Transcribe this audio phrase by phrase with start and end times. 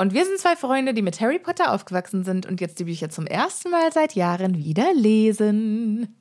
[0.00, 3.10] Und wir sind zwei Freunde, die mit Harry Potter aufgewachsen sind und jetzt die Bücher
[3.10, 6.16] zum ersten Mal seit Jahren wieder lesen.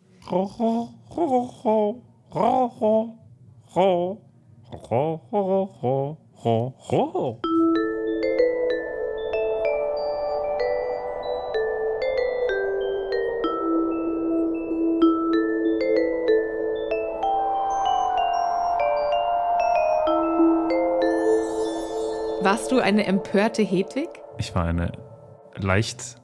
[22.42, 24.08] Warst du eine empörte Hedwig?
[24.38, 24.92] Ich war eine
[25.58, 26.16] leicht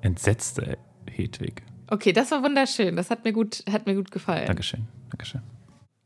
[0.00, 0.78] entsetzte
[1.10, 1.62] Hedwig.
[1.88, 2.96] Okay, das war wunderschön.
[2.96, 4.46] Das hat mir gut, hat mir gut gefallen.
[4.46, 5.42] Dankeschön, Dankeschön.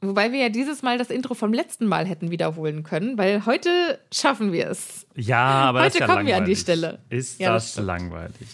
[0.00, 4.00] Wobei wir ja dieses Mal das Intro vom letzten Mal hätten wiederholen können, weil heute
[4.12, 5.06] schaffen wir es.
[5.14, 6.58] Ja, aber Heute das ist ja kommen wir an die langweilig.
[6.61, 6.98] Stelle.
[7.08, 8.48] Ist Ja, das das, langweilig?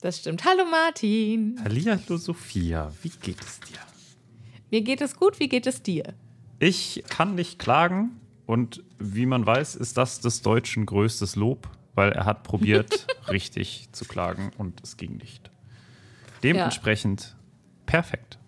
[0.00, 0.44] Das stimmt.
[0.44, 1.60] Hallo Martin.
[1.62, 3.78] Hallihallo Sophia, wie geht es dir?
[4.72, 6.14] Mir geht es gut, wie geht es dir?
[6.58, 8.16] Ich kann nicht klagen
[8.50, 13.90] und wie man weiß, ist das des Deutschen größtes Lob, weil er hat probiert, richtig
[13.92, 15.52] zu klagen und es ging nicht.
[16.42, 17.36] Dementsprechend
[17.86, 18.38] perfekt.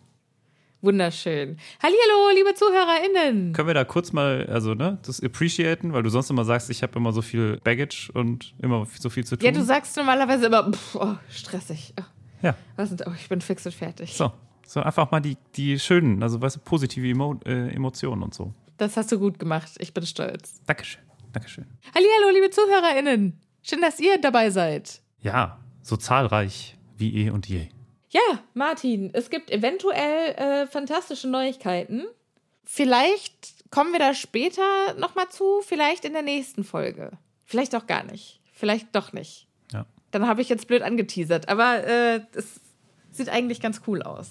[0.81, 1.57] Wunderschön.
[1.81, 3.53] Hallihallo, liebe ZuhörerInnen.
[3.53, 6.83] Können wir da kurz mal, also ne, das appreciaten, weil du sonst immer sagst, ich
[6.83, 9.47] habe immer so viel Baggage und immer so viel zu tun.
[9.47, 11.95] Ja, du sagst normalerweise immer, pff, oh, stressig.
[12.01, 12.05] Oh,
[12.43, 14.15] Ja, was sind, oh, ich bin fix und fertig.
[14.15, 14.33] so.
[14.67, 18.55] So einfach mal die, die schönen, also weißt du, positive Emo äh, Emotionen und so.
[18.77, 19.73] Das hast du gut gemacht.
[19.79, 20.61] Ich bin stolz.
[20.67, 21.03] Dankeschön,
[21.33, 21.67] Dankeschön.
[21.95, 23.41] Hallihallo, liebe ZuhörerInnen.
[23.63, 25.01] Schön, dass ihr dabei seid.
[25.21, 27.69] Ja, so zahlreich wie eh und je.
[28.11, 28.21] Ja,
[28.55, 32.05] Martin, es gibt eventuell äh, fantastische Neuigkeiten.
[32.65, 37.13] Vielleicht kommen wir da später nochmal zu, vielleicht in der nächsten Folge.
[37.47, 38.41] Vielleicht auch gar nicht.
[38.53, 39.49] Vielleicht doch nicht.
[39.73, 39.87] Ja.
[40.11, 41.49] Dann habe ich jetzt blöd angeteasert.
[41.49, 42.61] Aber äh, es
[43.11, 44.31] sieht eigentlich ganz cool aus.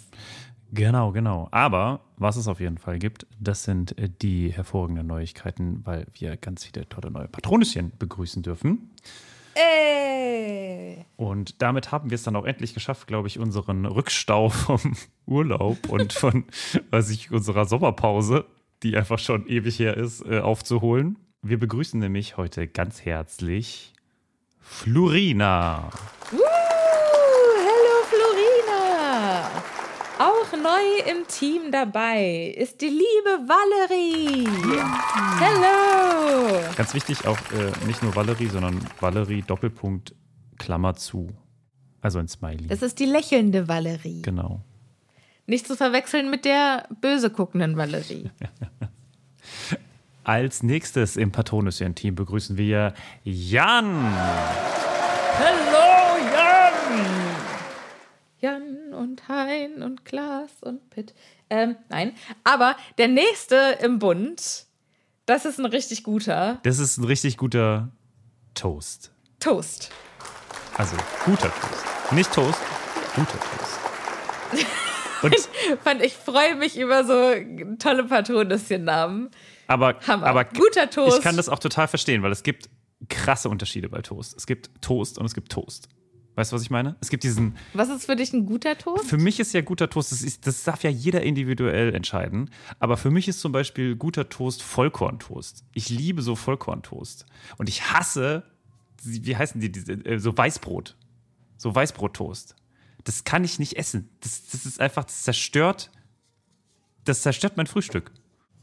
[0.72, 1.50] Genau, genau.
[1.52, 6.38] Aber was es auf jeden Fall gibt, das sind äh, die hervorragenden Neuigkeiten, weil wir
[6.38, 8.90] ganz viele tolle neue Patronüschen begrüßen dürfen.
[9.54, 11.06] Ey!
[11.18, 14.96] Und damit haben wir es dann auch endlich geschafft, glaube ich, unseren Rückstau vom
[15.26, 16.46] Urlaub und von,
[16.90, 18.46] weiß ich, unserer Sommerpause,
[18.82, 21.18] die einfach schon ewig her ist, äh, aufzuholen.
[21.42, 23.94] Wir begrüßen nämlich heute ganz herzlich
[24.60, 25.90] Florina.
[26.32, 26.38] Uh,
[27.58, 29.50] hallo Florina!
[30.52, 34.48] Auch neu im Team dabei ist die liebe Valerie.
[35.40, 36.60] Hello!
[36.76, 40.14] Ganz wichtig auch äh, nicht nur Valerie, sondern Valerie Doppelpunkt
[40.58, 41.30] Klammer zu.
[42.02, 42.68] Also ein Smiley.
[42.68, 44.22] Das ist die lächelnde Valerie.
[44.24, 44.62] genau.
[45.48, 48.30] Nicht zu verwechseln mit der böse guckenden Valerie.
[50.24, 54.14] Als nächstes im Patronüschen-Team begrüßen wir Jan.
[55.40, 57.52] Hallo Jan!
[58.42, 61.14] Jan und Hein und Klaas und Pitt.
[61.50, 62.14] Ähm, nein.
[62.44, 64.66] Aber der nächste im Bund,
[65.28, 67.92] das ist ein richtig guter Das ist ein richtig guter
[68.56, 69.12] Toast.
[69.40, 69.92] Toast.
[70.76, 72.12] Also guter Toast.
[72.14, 72.60] Nicht Toast,
[73.16, 73.80] guter Toast.
[75.22, 75.36] Und,
[75.84, 77.34] Fand ich freue mich über so
[77.78, 79.30] tolle Patronüschen-Namen.
[79.68, 80.26] aber, Hammer.
[80.26, 81.18] aber Guter Toast.
[81.18, 82.70] Ich kann das auch total verstehen, weil es gibt
[83.08, 84.36] krasse Unterschiede bei Toast.
[84.36, 85.90] Es gibt Toast und es gibt Toast.
[86.36, 86.96] Weißt du, was ich meine?
[87.02, 87.58] Es gibt diesen.
[87.74, 89.06] Was ist für dich ein guter Toast?
[89.06, 92.50] Für mich ist ja guter Toast, das, ist, das darf ja jeder individuell entscheiden.
[92.80, 95.66] Aber für mich ist zum Beispiel guter Toast Vollkorntoast.
[95.74, 97.26] Ich liebe so Vollkorntoast.
[97.58, 98.44] Und ich hasse,
[99.04, 100.96] wie heißen die, diese, äh, so Weißbrot.
[101.58, 102.56] So Weißbrottoast.
[103.04, 104.10] Das kann ich nicht essen.
[104.22, 105.92] Das, das ist einfach, das zerstört
[107.04, 108.12] Das zerstört mein Frühstück.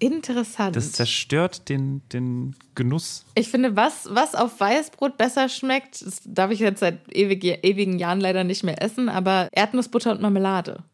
[0.00, 0.76] Interessant.
[0.76, 3.24] Das zerstört den, den Genuss.
[3.34, 7.98] Ich finde, was, was auf Weißbrot besser schmeckt, das darf ich jetzt seit ewig, ewigen
[7.98, 10.84] Jahren leider nicht mehr essen, aber Erdnussbutter und Marmelade.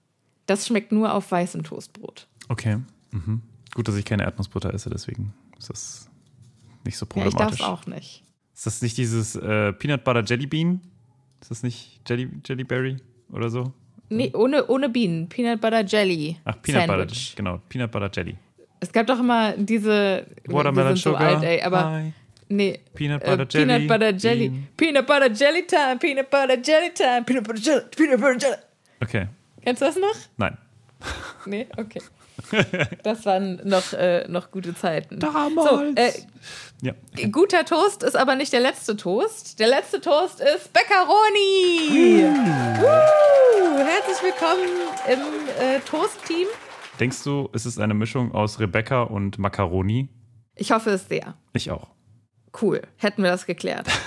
[0.47, 2.27] Das schmeckt nur auf weißem Toastbrot.
[2.49, 2.79] Okay.
[3.11, 3.43] Mhm.
[3.75, 6.09] Gut, dass ich keine Erdnussbutter esse, deswegen ist das
[6.85, 7.59] nicht so Ja, ich problematisch.
[7.59, 8.23] darf es auch nicht.
[8.55, 10.81] Ist das nicht dieses äh, Peanut Butter Jelly Bean?
[11.41, 12.97] Ist das nicht Jelly, Jellyberry
[13.33, 13.73] oder so?
[14.11, 15.29] Nee, ohne, ohne Bienen.
[15.29, 16.37] Peanut Butter Jelly.
[16.45, 17.31] Ach, Peanut Sandwich.
[17.31, 18.37] Butter, genau, Peanut Butter Jelly.
[18.81, 20.27] Es gab doch immer diese.
[20.47, 21.31] Watermelon sind Sugar.
[21.31, 21.85] so alt, ey, aber.
[21.91, 22.13] Hi.
[22.49, 22.81] Nee.
[22.95, 23.67] Peanut äh, Butter Jelly.
[23.67, 24.49] Peanut Butter Jelly.
[24.51, 24.69] Bean.
[24.77, 25.97] Peanut Butter Jelly Time.
[25.99, 27.23] Peanut Butter Jelly Time.
[27.25, 27.83] Peanut Butter Jelly.
[27.97, 28.57] Peanut Butter Jelly.
[29.03, 29.27] Okay,
[29.63, 30.15] Kennst du das noch?
[30.37, 30.57] nein.
[31.47, 32.01] Nee, okay.
[33.03, 35.19] Das waren noch, äh, noch gute Zeiten.
[35.21, 35.69] Damals.
[35.71, 36.13] So, äh,
[36.83, 36.93] Ja.
[37.31, 39.59] guter Toast ist aber nicht der letzte Toast.
[39.61, 42.25] Der letzte Toast ist Beccaroni.
[43.77, 44.65] Herzlich willkommen
[45.11, 45.21] im
[45.63, 46.47] äh, Toast-Team.
[47.01, 50.09] Denkst du, es ist eine Mischung aus Rebecca und Macaroni?
[50.55, 51.35] Ich hoffe es sehr.
[51.53, 51.89] Ich auch.
[52.61, 52.83] Cool.
[52.97, 53.89] Hätten wir das geklärt.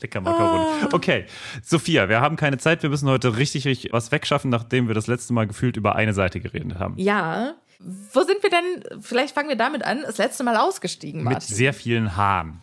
[0.00, 0.84] Lecker Macaroni.
[0.84, 0.88] Ah.
[0.92, 1.26] Okay,
[1.62, 2.82] Sophia, wir haben keine Zeit.
[2.82, 6.12] Wir müssen heute richtig, richtig was wegschaffen, nachdem wir das letzte Mal gefühlt über eine
[6.12, 6.94] Seite geredet haben.
[6.98, 7.54] Ja.
[7.80, 9.00] Wo sind wir denn?
[9.02, 10.02] Vielleicht fangen wir damit an.
[10.02, 11.54] Das letzte Mal ausgestiegen, Mit Martin.
[11.54, 12.60] sehr vielen Haaren.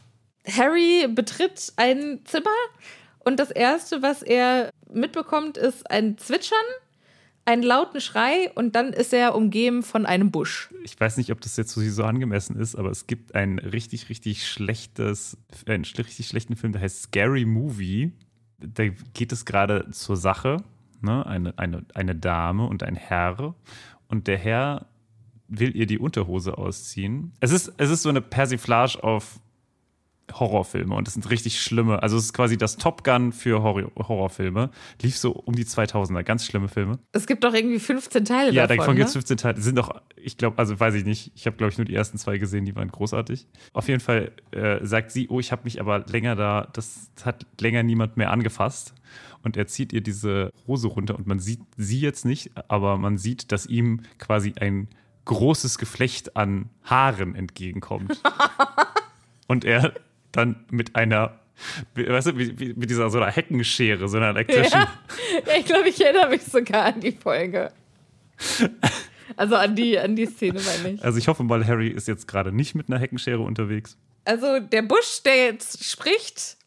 [0.48, 2.50] Harry betritt ein Zimmer
[3.20, 6.58] und das erste, was er mitbekommt, ist ein Zwitschern,
[7.50, 10.70] einen lauten Schrei und dann ist er umgeben von einem Busch.
[10.84, 14.48] Ich weiß nicht, ob das jetzt so angemessen ist, aber es gibt ein richtig, richtig
[14.48, 18.12] schlechtes, einen richtig schlechten Film, der heißt Scary Movie.
[18.60, 20.58] Da geht es gerade zur Sache.
[21.02, 21.26] Ne?
[21.26, 23.56] Eine, eine, eine Dame und ein Herr.
[24.08, 24.86] Und der Herr
[25.48, 27.34] will ihr die Unterhose ausziehen.
[27.40, 29.40] Es ist, es ist so eine Persiflage auf
[30.34, 32.04] Horrorfilme und das sind richtig schlimme.
[32.04, 34.70] Also es ist quasi das Top Gun für Horror Horrorfilme.
[35.02, 37.00] Lief so um die 2000er, ganz schlimme Filme.
[37.12, 38.78] Es gibt doch irgendwie 15 Teile Ja, davon.
[38.78, 39.22] davon gibt es ne?
[39.22, 39.54] 15 Teile.
[39.56, 41.32] Die sind doch, ich glaube, also weiß ich nicht.
[41.36, 43.48] Ich habe, glaube ich, nur die ersten zwei gesehen, die waren großartig.
[43.74, 47.46] Auf jeden Fall äh, sagt sie, oh, ich habe mich aber länger da, das hat
[47.60, 48.94] länger niemand mehr angefasst.
[49.42, 53.18] Und er zieht ihr diese Hose runter und man sieht sie jetzt nicht, aber man
[53.18, 54.90] sieht, dass ihm quasi ein
[55.26, 58.22] großes Geflecht an Haaren entgegenkommt.
[59.48, 59.94] und er
[60.32, 61.40] dann mit einer,
[61.96, 64.90] weißt du, mit dieser so einer Heckenschere, so einer elektrischen, Ja,
[65.48, 67.72] ja ich glaube, ich erinnere mich sogar an die Folge.
[69.36, 71.04] Also an die, an die Szene, meine ich.
[71.04, 73.98] Also ich hoffe mal, Harry ist jetzt gerade nicht mit einer Heckenschere unterwegs.
[74.26, 76.58] Also der Busch, der jetzt spricht,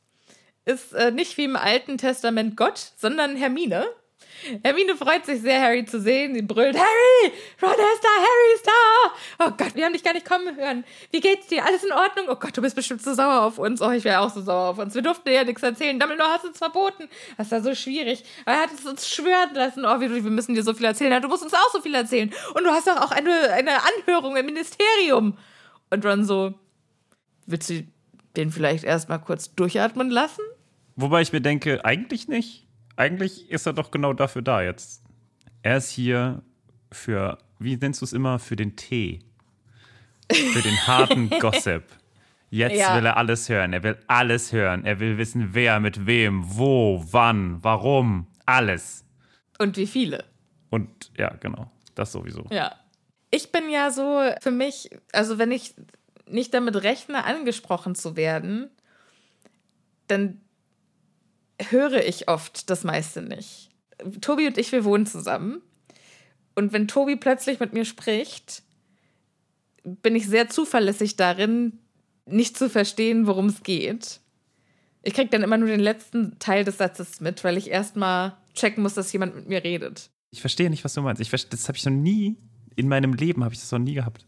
[0.64, 3.84] ist äh, nicht wie im Alten Testament Gott, sondern Hermine.
[4.62, 6.34] Hermine freut sich sehr, Harry zu sehen.
[6.34, 9.46] Sie brüllt, Harry, Ron ist da, Harry ist da.
[9.46, 10.84] Oh Gott, wir haben dich gar nicht kommen hören.
[11.10, 11.64] Wie geht's dir?
[11.64, 12.26] Alles in Ordnung?
[12.28, 13.80] Oh Gott, du bist bestimmt so sauer auf uns.
[13.80, 14.94] Oh, ich wäre auch so sauer auf uns.
[14.94, 15.98] Wir durften dir ja nichts erzählen.
[15.98, 17.08] Dumbledore es uns verboten.
[17.36, 18.24] Das war so schwierig.
[18.44, 19.84] Aber er hat es uns schwören lassen.
[19.84, 21.20] Oh, wir, wir müssen dir so viel erzählen.
[21.22, 22.32] Du musst uns auch so viel erzählen.
[22.54, 25.38] Und du hast doch auch eine, eine Anhörung im Ministerium.
[25.90, 26.54] Und Ron so,
[27.46, 27.86] willst du
[28.36, 30.42] den vielleicht erstmal kurz durchatmen lassen?
[30.96, 32.66] Wobei ich mir denke, eigentlich nicht.
[32.96, 35.02] Eigentlich ist er doch genau dafür da jetzt.
[35.62, 36.42] Er ist hier
[36.90, 39.20] für, wie nennst du es immer, für den Tee.
[40.30, 41.84] Für den harten Gossip.
[42.50, 42.96] Jetzt Ja.
[42.96, 43.72] will er alles hören.
[43.72, 44.84] Er will alles hören.
[44.84, 48.26] Er will wissen, wer mit wem, wo, wann, warum.
[48.44, 49.04] Alles.
[49.58, 50.24] Und wie viele?
[50.70, 51.70] Und ja, genau.
[51.94, 52.46] Das sowieso.
[52.50, 52.74] Ja.
[53.30, 55.74] Ich bin ja so für mich, also wenn ich
[56.28, 58.70] nicht damit rechne, angesprochen zu werden,
[60.08, 60.40] dann
[61.70, 63.70] höre ich oft das meiste nicht.
[64.20, 65.62] Tobi und ich, wir wohnen zusammen.
[66.54, 68.62] Und wenn Tobi plötzlich mit mir spricht,
[69.84, 71.78] bin ich sehr zuverlässig darin,
[72.26, 74.20] nicht zu verstehen, worum es geht.
[75.02, 78.82] Ich kriege dann immer nur den letzten Teil des Satzes mit, weil ich erstmal checken
[78.82, 80.10] muss, dass jemand mit mir redet.
[80.30, 81.20] Ich verstehe nicht, was du meinst.
[81.20, 82.36] Ich das habe ich noch nie,
[82.76, 84.24] in meinem Leben habe ich das noch nie gehabt.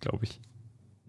[0.00, 0.40] Glaube ich.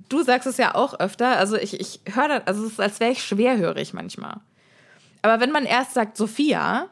[0.10, 3.00] du sagst es ja auch öfter, also ich, ich höre das, also es ist, als
[3.00, 4.42] wäre ich schwerhörig manchmal.
[5.24, 6.90] Aber wenn man erst sagt Sophia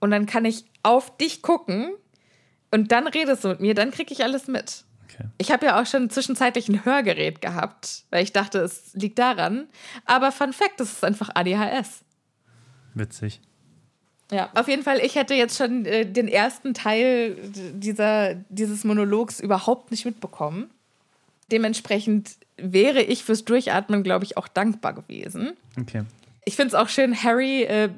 [0.00, 1.92] und dann kann ich auf dich gucken
[2.72, 4.84] und dann redest du mit mir, dann kriege ich alles mit.
[5.04, 5.28] Okay.
[5.38, 9.68] Ich habe ja auch schon zwischenzeitlich ein Hörgerät gehabt, weil ich dachte, es liegt daran.
[10.06, 12.00] Aber Fun Fact, es ist einfach ADHS.
[12.94, 13.40] Witzig.
[14.32, 17.36] Ja, auf jeden Fall, ich hätte jetzt schon äh, den ersten Teil
[17.74, 20.70] dieser, dieses Monologs überhaupt nicht mitbekommen.
[21.52, 25.52] Dementsprechend wäre ich fürs Durchatmen, glaube ich, auch dankbar gewesen.
[25.78, 26.02] Okay.
[26.46, 27.90] Ich finde es auch schön, Harry äh,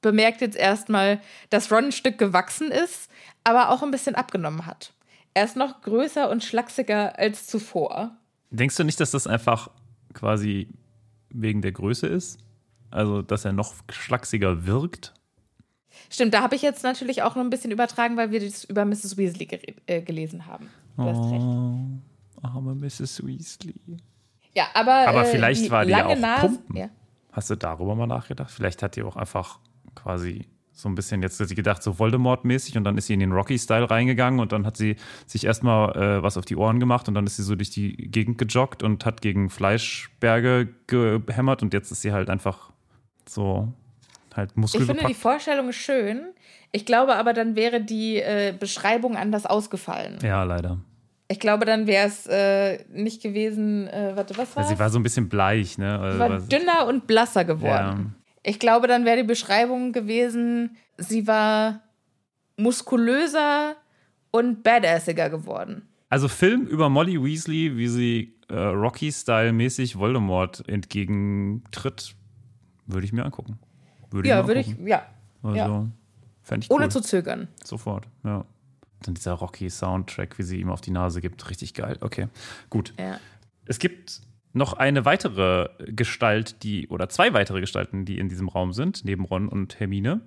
[0.00, 3.10] bemerkt jetzt erstmal, dass Ron ein Stück gewachsen ist,
[3.42, 4.94] aber auch ein bisschen abgenommen hat.
[5.34, 8.16] Er ist noch größer und schlachsiger als zuvor.
[8.50, 9.68] Denkst du nicht, dass das einfach
[10.12, 10.68] quasi
[11.30, 12.38] wegen der Größe ist?
[12.90, 15.12] Also, dass er noch schlachsiger wirkt?
[16.10, 18.84] Stimmt, da habe ich jetzt natürlich auch noch ein bisschen übertragen, weil wir das über
[18.84, 19.16] Mrs.
[19.16, 19.48] Weasley
[19.86, 20.70] äh, gelesen haben.
[20.96, 21.42] Du hast recht.
[21.44, 23.26] Oh, arme Mrs.
[23.26, 23.74] Weasley.
[24.54, 25.08] Ja, aber.
[25.08, 26.76] Aber äh, vielleicht war die ja lange auch Nase- Pumpen.
[26.76, 26.88] Ja.
[27.34, 28.50] Hast du darüber mal nachgedacht?
[28.50, 29.58] Vielleicht hat die auch einfach
[29.94, 33.32] quasi so ein bisschen jetzt sie gedacht, so Voldemort-mäßig und dann ist sie in den
[33.32, 37.14] Rocky-Style reingegangen und dann hat sie sich erstmal äh, was auf die Ohren gemacht und
[37.14, 41.92] dann ist sie so durch die Gegend gejoggt und hat gegen Fleischberge gehämmert und jetzt
[41.92, 42.72] ist sie halt einfach
[43.28, 43.72] so
[44.34, 45.16] halt Ich finde die muskelbepackt.
[45.16, 46.22] Vorstellung schön.
[46.72, 50.18] Ich glaube aber, dann wäre die äh, Beschreibung anders ausgefallen.
[50.22, 50.80] Ja, leider.
[51.28, 53.88] Ich glaube, dann wäre es äh, nicht gewesen.
[53.88, 55.98] Äh, warte, was war Also sie war so ein bisschen bleich, ne?
[55.98, 58.14] Also Sie war dünner und blasser geworden.
[58.42, 61.80] Ich glaube, dann wäre die Beschreibung gewesen, sie war
[62.58, 63.74] muskulöser
[64.30, 65.88] und badassiger geworden.
[66.10, 72.14] Also Film über Molly Weasley, wie sie äh, Rocky-Style-mäßig Voldemort entgegentritt,
[72.86, 73.58] würde ich mir angucken.
[74.10, 75.06] Würde Ja, würde ich, ja,
[75.42, 75.86] Also, ja.
[76.42, 76.76] fände ich cool.
[76.76, 77.48] ohne zu zögern.
[77.64, 78.44] Sofort, ja.
[79.02, 81.98] Dann dieser Rocky-Soundtrack, wie sie ihm auf die Nase gibt, richtig geil.
[82.00, 82.28] Okay,
[82.70, 82.94] gut.
[82.98, 83.18] Ja.
[83.66, 84.20] Es gibt
[84.52, 89.24] noch eine weitere Gestalt, die, oder zwei weitere Gestalten, die in diesem Raum sind, neben
[89.24, 90.20] Ron und Hermine.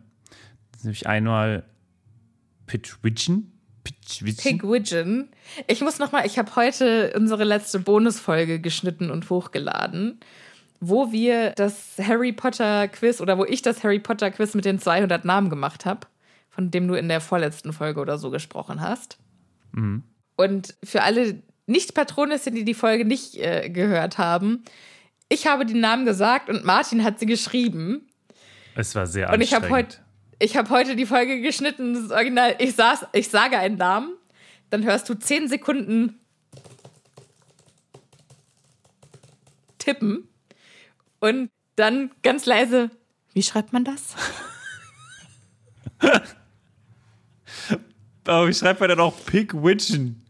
[0.72, 1.64] Das ist nämlich einmal.
[2.68, 3.52] Pitwidgeon.
[3.84, 5.30] Pigwidgeon.
[5.68, 10.20] Ich muss noch mal, ich habe heute unsere letzte Bonusfolge geschnitten und hochgeladen,
[10.80, 14.80] wo wir das Harry Potter Quiz oder wo ich das Harry Potter Quiz mit den
[14.80, 16.08] 200 Namen gemacht habe,
[16.58, 19.20] von dem du in der vorletzten Folge oder so gesprochen hast.
[20.38, 24.64] Und für alle Nicht-Patronissen, die die Folge nicht äh, gehört haben,
[25.30, 28.08] ich habe die Namen gesagt und Martin hat sie geschrieben.
[28.74, 30.00] Es war sehr Und ich habe anstrengend.
[30.00, 30.08] heute
[30.40, 32.56] ich habe heute die Folge geschnitten, das original.
[32.58, 34.16] Ich saß, ich sage einen Namen,
[34.72, 36.20] dann hörst du zehn Sekunden
[39.78, 40.28] tippen
[41.20, 42.90] und dann ganz leise,
[43.34, 44.16] wie schreibt man das?
[48.28, 50.22] Aber wie schreibt man denn auch Pigwidgeon?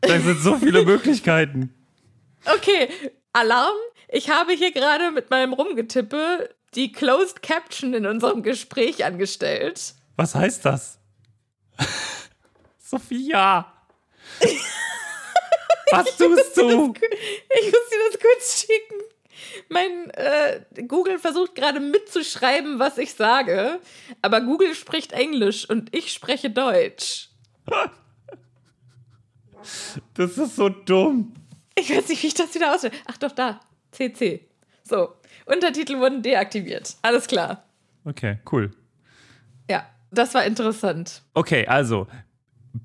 [0.00, 1.74] Da sind so viele Möglichkeiten.
[2.44, 2.88] Okay,
[3.32, 3.74] Alarm.
[4.08, 9.94] Ich habe hier gerade mit meinem Rumgetippe die Closed Caption in unserem Gespräch angestellt.
[10.16, 10.98] Was heißt das?
[12.78, 13.72] Sophia!
[15.90, 16.94] Was tust du?
[16.94, 19.00] Ich muss dir das kurz schicken.
[19.68, 23.80] Mein äh, Google versucht gerade mitzuschreiben, was ich sage,
[24.20, 27.28] aber Google spricht Englisch und ich spreche Deutsch.
[30.14, 31.32] Das ist so dumm.
[31.78, 32.94] Ich weiß nicht, wie ich das wieder ausstelle.
[33.06, 33.60] Ach doch, da.
[33.92, 34.46] CC.
[34.82, 35.08] So.
[35.46, 36.96] Untertitel wurden deaktiviert.
[37.02, 37.64] Alles klar.
[38.04, 38.70] Okay, cool.
[39.70, 41.22] Ja, das war interessant.
[41.34, 42.06] Okay, also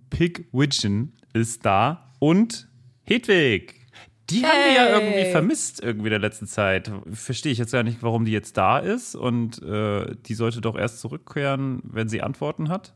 [0.09, 2.67] Pigwidgeon ist da und
[3.03, 3.75] Hedwig.
[4.29, 4.93] Die haben wir ja Hey.
[4.93, 6.91] irgendwie vermisst irgendwie in der letzten Zeit.
[7.11, 10.77] Verstehe ich jetzt gar nicht, warum die jetzt da ist und äh, die sollte doch
[10.77, 12.93] erst zurückkehren, wenn sie Antworten hat.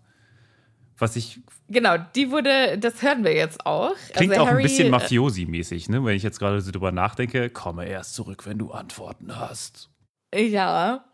[0.97, 3.95] Was ich Genau, die wurde, das hören wir jetzt auch.
[4.13, 6.05] klingt Also auch ein Harry, bisschen äh, Mafiosi-mäßig, ne?
[6.05, 9.89] Wenn ich jetzt gerade so drüber nachdenke, komme erst zurück, wenn du Antworten hast.
[10.33, 11.05] Ja.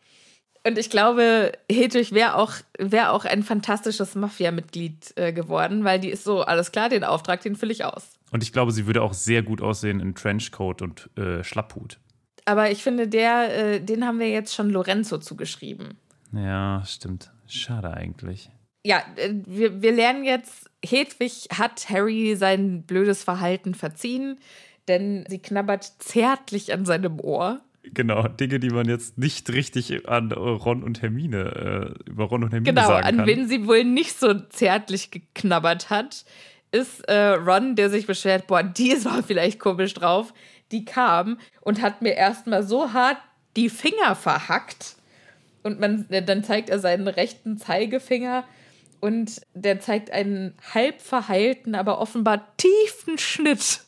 [0.64, 6.10] Und ich glaube, Hedwig wäre auch, wär auch ein fantastisches Mafia-Mitglied äh, geworden, weil die
[6.10, 8.20] ist so, alles klar, den Auftrag, den fülle ich aus.
[8.32, 11.98] Und ich glaube, sie würde auch sehr gut aussehen in Trenchcoat und äh, Schlapphut.
[12.46, 15.98] Aber ich finde, der, äh, den haben wir jetzt schon Lorenzo zugeschrieben.
[16.32, 17.32] Ja, stimmt.
[17.48, 18.52] Schade eigentlich.
[18.84, 24.40] Ja, äh, wir, wir lernen jetzt, Hedwig hat Harry sein blödes Verhalten verziehen,
[24.88, 27.62] denn sie knabbert zärtlich an seinem Ohr.
[27.84, 32.52] Genau, Dinge, die man jetzt nicht richtig an Ron und Hermine, äh, über Ron und
[32.52, 33.28] Hermine Genau, sagen an kann.
[33.28, 36.26] wen sie wohl nicht so zärtlich geknabbert hat,
[36.72, 40.34] ist äh, Ron, der sich beschwert, boah, die war vielleicht komisch drauf.
[40.72, 43.18] Die kam und hat mir erstmal so hart
[43.58, 44.96] die Finger verhackt.
[45.64, 48.46] Und man, äh, dann zeigt er seinen rechten Zeigefinger
[49.02, 53.82] und der zeigt einen halb verheilten, aber offenbar tiefen Schnitt.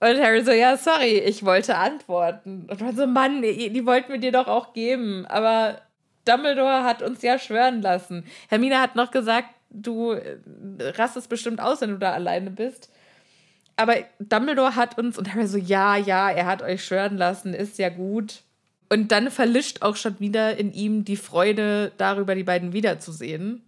[0.00, 2.66] Und Harry so, ja, sorry, ich wollte antworten.
[2.68, 5.26] Und man so, Mann, die, wollten wir dir doch auch geben.
[5.26, 5.80] Aber
[6.24, 8.24] Dumbledore hat uns ja schwören lassen.
[8.48, 10.38] Hermine hat noch gesagt, du äh,
[10.80, 12.90] rastest bestimmt aus, wenn du da alleine bist.
[13.76, 17.78] Aber Dumbledore hat uns, und Harry so, ja, ja, er hat euch schwören lassen, ist
[17.78, 18.42] ja gut.
[18.92, 23.62] Und dann verlischt auch schon wieder in ihm die Freude darüber, die beiden wiederzusehen.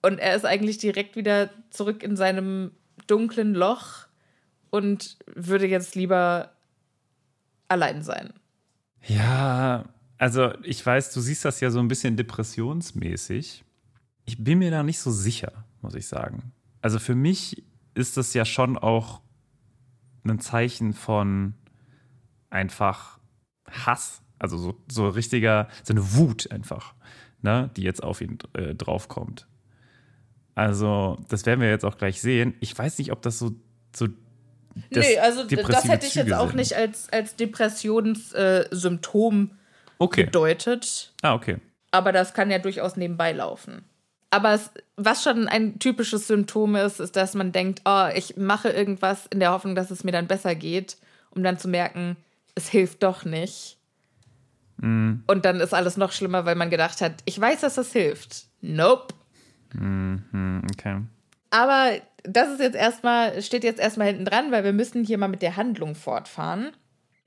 [0.00, 2.70] Und er ist eigentlich direkt wieder zurück in seinem
[3.06, 4.06] dunklen Loch
[4.70, 6.52] und würde jetzt lieber
[7.68, 8.32] allein sein.
[9.06, 9.84] Ja,
[10.16, 13.62] also ich weiß, du siehst das ja so ein bisschen depressionsmäßig.
[14.24, 16.54] Ich bin mir da nicht so sicher, muss ich sagen.
[16.80, 19.20] Also für mich ist das ja schon auch
[20.24, 21.52] ein Zeichen von
[22.48, 23.18] einfach
[23.70, 26.94] Hass Also so, so richtiger, so eine Wut einfach,
[27.42, 29.46] ne, die jetzt auf ihn äh, draufkommt.
[30.54, 32.54] Also, das werden wir jetzt auch gleich sehen.
[32.60, 33.52] Ich weiß nicht, ob das so,
[33.94, 34.08] so
[34.90, 36.56] das nee, also das hätte ich jetzt auch sind.
[36.56, 39.54] nicht als, als Depressionssymptom äh,
[39.98, 40.24] okay.
[40.24, 41.12] gedeutet.
[41.22, 41.58] Ah, okay.
[41.90, 43.84] Aber das kann ja durchaus nebenbei laufen.
[44.30, 48.70] Aber es, was schon ein typisches Symptom ist, ist, dass man denkt, oh, ich mache
[48.70, 50.96] irgendwas in der Hoffnung, dass es mir dann besser geht,
[51.30, 52.16] um dann zu merken,
[52.54, 53.75] es hilft doch nicht.
[54.78, 55.20] Mm.
[55.26, 58.46] Und dann ist alles noch schlimmer, weil man gedacht hat, ich weiß, dass es hilft.
[58.60, 59.14] Nope.
[59.74, 61.02] Mm, okay.
[61.50, 61.92] Aber
[62.24, 65.42] das ist jetzt erstmal, steht jetzt erstmal hinten dran, weil wir müssen hier mal mit
[65.42, 66.72] der Handlung fortfahren.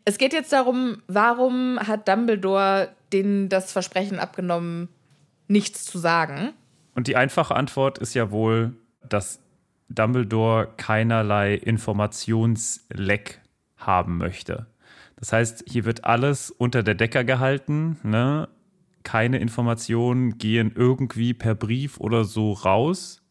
[0.06, 4.90] Es geht jetzt darum, warum hat Dumbledore denen das Versprechen abgenommen,
[5.48, 6.54] nichts zu sagen?
[6.96, 8.76] Und die einfache Antwort ist ja wohl,
[9.08, 9.40] dass
[9.90, 13.40] Dumbledore keinerlei Informationsleck
[13.78, 14.68] haben möchte.
[15.20, 17.98] Das heißt, hier wird alles unter der Decke gehalten.
[18.04, 18.48] Ne?
[19.04, 23.22] Keine Informationen gehen irgendwie per Brief oder so raus.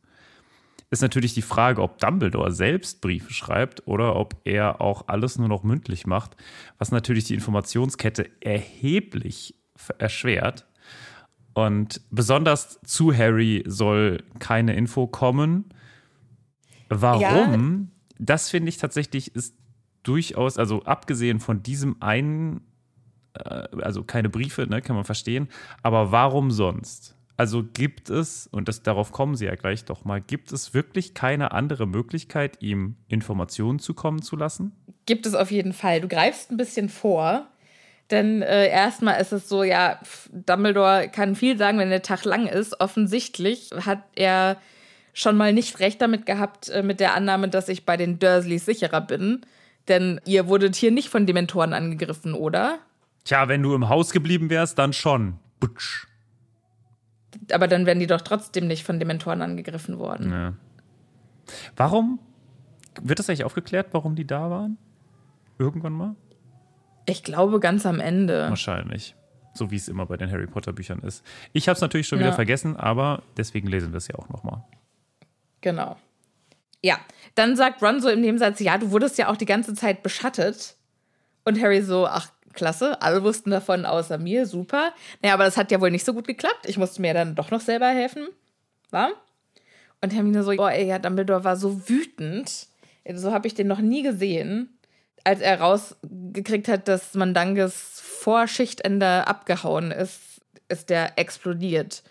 [0.90, 5.48] Ist natürlich die Frage, ob Dumbledore selbst Briefe schreibt oder ob er auch alles nur
[5.48, 6.36] noch mündlich macht,
[6.78, 9.54] was natürlich die Informationskette erheblich
[9.98, 10.66] erschwert.
[11.52, 15.66] Und besonders zu Harry soll keine Info kommen.
[16.88, 17.90] Warum?
[17.90, 18.14] Ja.
[18.18, 19.54] Das finde ich tatsächlich ist
[20.02, 22.60] durchaus, also abgesehen von diesem einen,
[23.34, 25.48] äh, also keine Briefe, ne, kann man verstehen,
[25.82, 27.14] aber warum sonst?
[27.36, 31.14] Also gibt es, und das, darauf kommen Sie ja gleich doch mal, gibt es wirklich
[31.14, 34.72] keine andere Möglichkeit, ihm Informationen zukommen zu lassen?
[35.06, 36.00] Gibt es auf jeden Fall.
[36.00, 37.46] Du greifst ein bisschen vor.
[38.10, 40.00] Denn äh, erstmal ist es so, ja,
[40.32, 42.80] Dumbledore kann viel sagen, wenn der Tag lang ist.
[42.80, 44.56] Offensichtlich hat er
[45.12, 48.64] schon mal nicht recht damit gehabt, äh, mit der Annahme, dass ich bei den Dursleys
[48.64, 49.42] sicherer bin.
[49.88, 52.78] Denn ihr wurdet hier nicht von Dementoren angegriffen, oder?
[53.24, 55.38] Tja, wenn du im Haus geblieben wärst, dann schon.
[55.60, 56.08] Butsch
[57.52, 60.30] aber dann wären die doch trotzdem nicht von Dementoren angegriffen worden.
[60.30, 60.54] Ja.
[61.76, 62.18] Warum?
[63.00, 64.76] Wird das eigentlich aufgeklärt, warum die da waren?
[65.58, 66.16] Irgendwann mal?
[67.06, 68.48] Ich glaube ganz am Ende.
[68.48, 69.14] Wahrscheinlich.
[69.54, 71.24] So wie es immer bei den Harry Potter Büchern ist.
[71.52, 72.26] Ich habe es natürlich schon ja.
[72.26, 74.62] wieder vergessen, aber deswegen lesen wir es ja auch nochmal.
[75.60, 75.96] Genau.
[76.82, 76.98] Ja,
[77.34, 80.76] dann sagt Ron so im Nebensatz, ja, du wurdest ja auch die ganze Zeit beschattet.
[81.44, 84.92] Und Harry so, ach klasse, alle wussten davon außer mir, super.
[85.22, 86.66] Naja, aber das hat ja wohl nicht so gut geklappt.
[86.66, 88.28] Ich musste mir dann doch noch selber helfen.
[88.90, 89.10] War?
[90.00, 92.66] Und Hermine so, boah, ey, ja, Dumbledore war so wütend.
[93.14, 94.78] So habe ich den noch nie gesehen,
[95.24, 100.20] als er rausgekriegt hat, dass Mandanges vor Schichtende abgehauen ist,
[100.68, 102.02] ist der explodiert.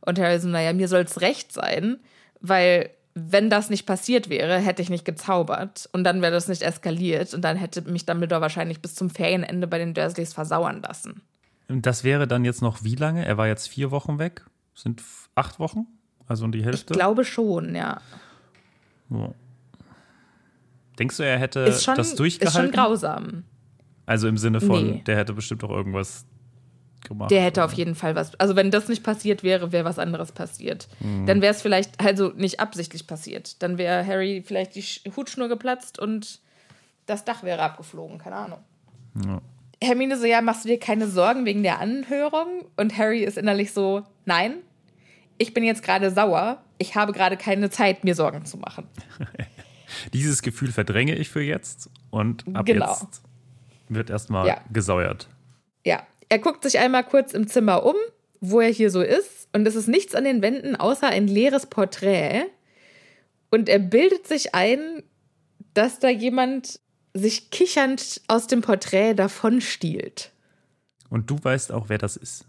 [0.00, 2.00] Und Harry so, naja, mir soll es recht sein,
[2.40, 6.62] weil wenn das nicht passiert wäre, hätte ich nicht gezaubert und dann wäre das nicht
[6.62, 11.22] eskaliert und dann hätte mich Dumbledore wahrscheinlich bis zum Ferienende bei den Dursleys versauern lassen.
[11.68, 13.24] Das wäre dann jetzt noch wie lange?
[13.24, 14.44] Er war jetzt vier Wochen weg?
[14.74, 15.02] Sind
[15.34, 15.86] acht Wochen?
[16.26, 16.92] Also um die Hälfte?
[16.92, 18.00] Ich glaube schon, ja.
[19.10, 19.34] Oh.
[20.98, 22.60] Denkst du, er hätte schon, das durchgehalten?
[22.60, 23.44] Ist schon grausam.
[24.06, 25.02] Also im Sinne von, nee.
[25.06, 26.26] der hätte bestimmt auch irgendwas
[27.08, 27.30] gemacht.
[27.30, 27.66] Der hätte oder?
[27.66, 28.34] auf jeden Fall was.
[28.40, 30.88] Also, wenn das nicht passiert wäre, wäre was anderes passiert.
[31.00, 31.26] Mhm.
[31.26, 33.62] Dann wäre es vielleicht, also nicht absichtlich passiert.
[33.62, 34.82] Dann wäre Harry vielleicht die
[35.16, 36.40] Hutschnur geplatzt und
[37.06, 38.18] das Dach wäre abgeflogen.
[38.18, 38.60] Keine Ahnung.
[39.24, 39.40] Ja.
[39.82, 42.66] Hermine so, ja, machst du dir keine Sorgen wegen der Anhörung?
[42.76, 44.56] Und Harry ist innerlich so, nein,
[45.38, 46.62] ich bin jetzt gerade sauer.
[46.78, 48.86] Ich habe gerade keine Zeit, mir Sorgen zu machen.
[50.12, 52.92] Dieses Gefühl verdränge ich für jetzt und ab genau.
[52.92, 53.22] jetzt
[53.88, 54.60] wird erstmal ja.
[54.70, 55.28] gesäuert.
[55.84, 57.96] Ja, er guckt sich einmal kurz im Zimmer um,
[58.40, 61.66] wo er hier so ist, und es ist nichts an den Wänden außer ein leeres
[61.66, 62.44] Porträt.
[63.50, 65.02] Und er bildet sich ein,
[65.74, 66.80] dass da jemand
[67.12, 70.30] sich kichernd aus dem Porträt davonstiehlt.
[71.08, 72.46] Und du weißt auch, wer das ist.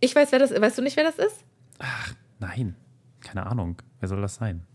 [0.00, 0.60] Ich weiß, wer das ist.
[0.60, 1.44] Weißt du nicht, wer das ist?
[1.78, 2.76] Ach, nein.
[3.20, 3.80] Keine Ahnung.
[4.00, 4.66] Wer soll das sein?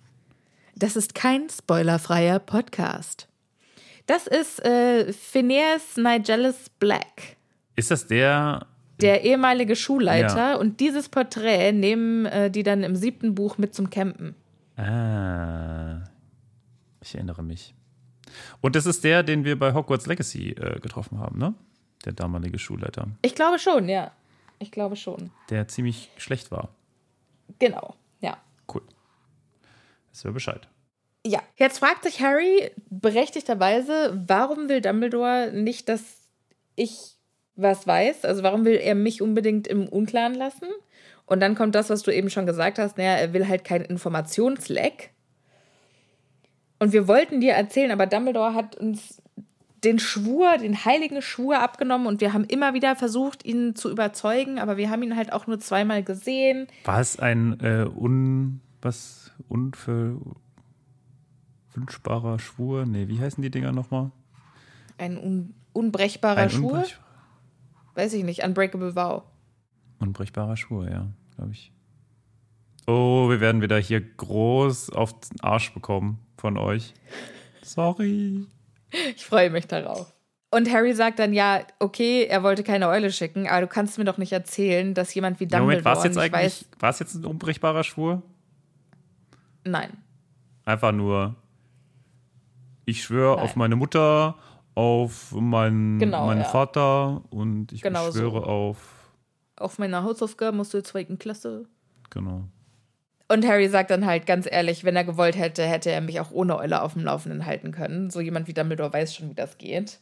[0.75, 3.27] Das ist kein spoilerfreier Podcast.
[4.07, 7.37] Das ist äh, Phineas Nigellus Black.
[7.75, 8.67] Ist das der?
[9.01, 10.51] Der ehemalige Schulleiter.
[10.51, 10.55] Ja.
[10.55, 14.35] Und dieses Porträt nehmen äh, die dann im siebten Buch mit zum Campen.
[14.77, 16.03] Ah.
[17.01, 17.73] Ich erinnere mich.
[18.61, 21.53] Und das ist der, den wir bei Hogwarts Legacy äh, getroffen haben, ne?
[22.05, 23.07] Der damalige Schulleiter.
[23.21, 24.11] Ich glaube schon, ja.
[24.59, 25.31] Ich glaube schon.
[25.49, 26.69] Der ziemlich schlecht war.
[27.59, 28.37] Genau, ja.
[28.73, 28.81] Cool.
[30.11, 30.67] Das wäre Bescheid.
[31.25, 36.01] Ja, jetzt fragt sich Harry berechtigterweise, warum will Dumbledore nicht, dass
[36.75, 37.12] ich
[37.55, 38.25] was weiß.
[38.25, 40.67] Also warum will er mich unbedingt im Unklaren lassen?
[41.25, 43.81] Und dann kommt das, was du eben schon gesagt hast, naja, er will halt kein
[43.81, 45.11] Informationsleck.
[46.79, 49.21] Und wir wollten dir erzählen, aber Dumbledore hat uns
[49.83, 54.57] den Schwur, den heiligen Schwur abgenommen und wir haben immer wieder versucht, ihn zu überzeugen,
[54.59, 56.67] aber wir haben ihn halt auch nur zweimal gesehen.
[56.85, 62.85] War es ein äh, un was unverwünschbarer Schwur?
[62.85, 64.11] Nee, wie heißen die Dinger nochmal?
[64.97, 66.73] Ein un unbrechbarer Ein Schwur?
[66.73, 66.97] unbrech
[67.95, 68.43] Weiß ich nicht.
[68.43, 69.23] Unbreakable Vow.
[69.99, 71.71] unbrechbarer Schwur, ja, glaube ich.
[72.87, 76.93] Oh, wir werden wieder hier groß auf den Arsch bekommen von euch.
[77.61, 78.45] Sorry.
[79.15, 80.13] Ich freue mich darauf.
[80.51, 84.03] Und Harry sagt dann, ja, okay, er wollte keine Eule schicken, aber du kannst mir
[84.03, 86.65] doch nicht erzählen, dass jemand wie Dumbledore Moment, war es jetzt nicht weiß.
[86.79, 88.21] war es jetzt ein unbrechbarer Schwur?
[89.63, 89.97] Nein.
[90.65, 91.35] Einfach nur,
[92.85, 94.35] ich schwöre auf meine Mutter,
[94.75, 96.47] auf meinen, Genau, meinen ja.
[96.47, 98.19] Vater und ich Genau so.
[98.19, 98.77] schwöre auf,
[99.55, 101.65] Auf meiner Hausaufgabe musst du zur zweiten Klasse.
[102.09, 102.43] genau.
[103.29, 106.29] Und Harry sagt dann halt ganz ehrlich, wenn er gewollt hätte, hätte er mich auch
[106.31, 108.09] ohne Eule auf dem Laufenden halten können.
[108.11, 109.99] So jemand wie Dumbledore weiß schon, wie das geht.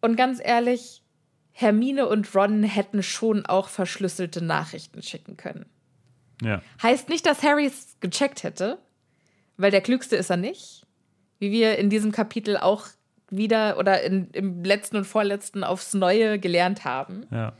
[0.00, 1.02] Und ganz ehrlich,
[1.52, 5.66] Hermine und Ron hätten schon auch verschlüsselte Nachrichten schicken können.
[6.42, 6.62] Ja.
[6.82, 8.78] Heißt nicht, dass Harry es gecheckt hätte,
[9.58, 10.86] weil der Klügste ist er nicht.
[11.38, 12.86] Wie wir in diesem Kapitel auch
[13.30, 17.26] wieder oder in, im letzten und vorletzten aufs Neue gelernt haben.
[17.30, 17.52] Ja.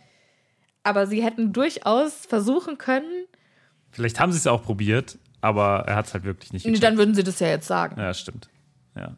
[0.83, 3.27] Aber sie hätten durchaus versuchen können,
[3.91, 6.83] Vielleicht haben sie es auch probiert, aber er hat es halt wirklich nicht gecheckt.
[6.83, 8.01] dann würden sie das ja jetzt sagen.
[8.01, 8.49] Ja, stimmt.
[8.97, 9.17] Ja.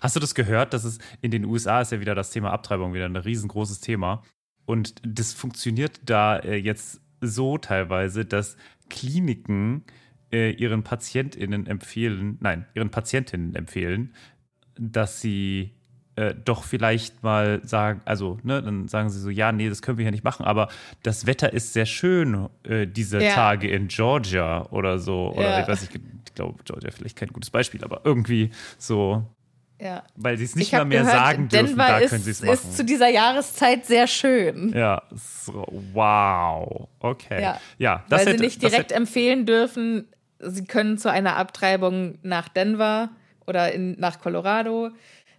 [0.00, 2.94] Hast du das gehört, dass es in den USA ist ja wieder das Thema Abtreibung
[2.94, 4.22] wieder ein riesengroßes Thema.
[4.64, 8.56] Und das funktioniert da äh, jetzt so teilweise, dass
[8.88, 9.84] Kliniken
[10.32, 14.14] äh, ihren PatientInnen empfehlen, nein, ihren Patientinnen empfehlen,
[14.78, 15.74] dass sie
[16.16, 19.98] äh, doch vielleicht mal sagen, also, ne, dann sagen sie so, ja, nee, das können
[19.98, 20.68] wir hier nicht machen, aber
[21.02, 23.34] das Wetter ist sehr schön äh, diese Ja.
[23.34, 25.32] Tage in Georgia oder so.
[25.34, 25.60] Oder Ja.
[25.62, 25.94] ich weiß nicht,
[26.26, 29.24] ich glaube, Georgia vielleicht kein gutes Beispiel, aber irgendwie so,
[29.80, 30.04] Ja.
[30.14, 32.30] weil sie es nicht Ich mal mehr gehört, sagen dürfen, Denver da ist, können sie
[32.30, 32.52] es machen.
[32.54, 34.72] ist zu dieser Jahreszeit sehr schön.
[34.74, 36.88] ja, so, wow.
[37.00, 37.42] Okay.
[37.42, 37.60] Ja.
[37.78, 40.06] Ja, das weil hätte, sie nicht direkt hätte, empfehlen dürfen,
[40.38, 43.10] sie können zu einer Abtreibung nach Denver
[43.46, 44.90] oder in, nach Colorado,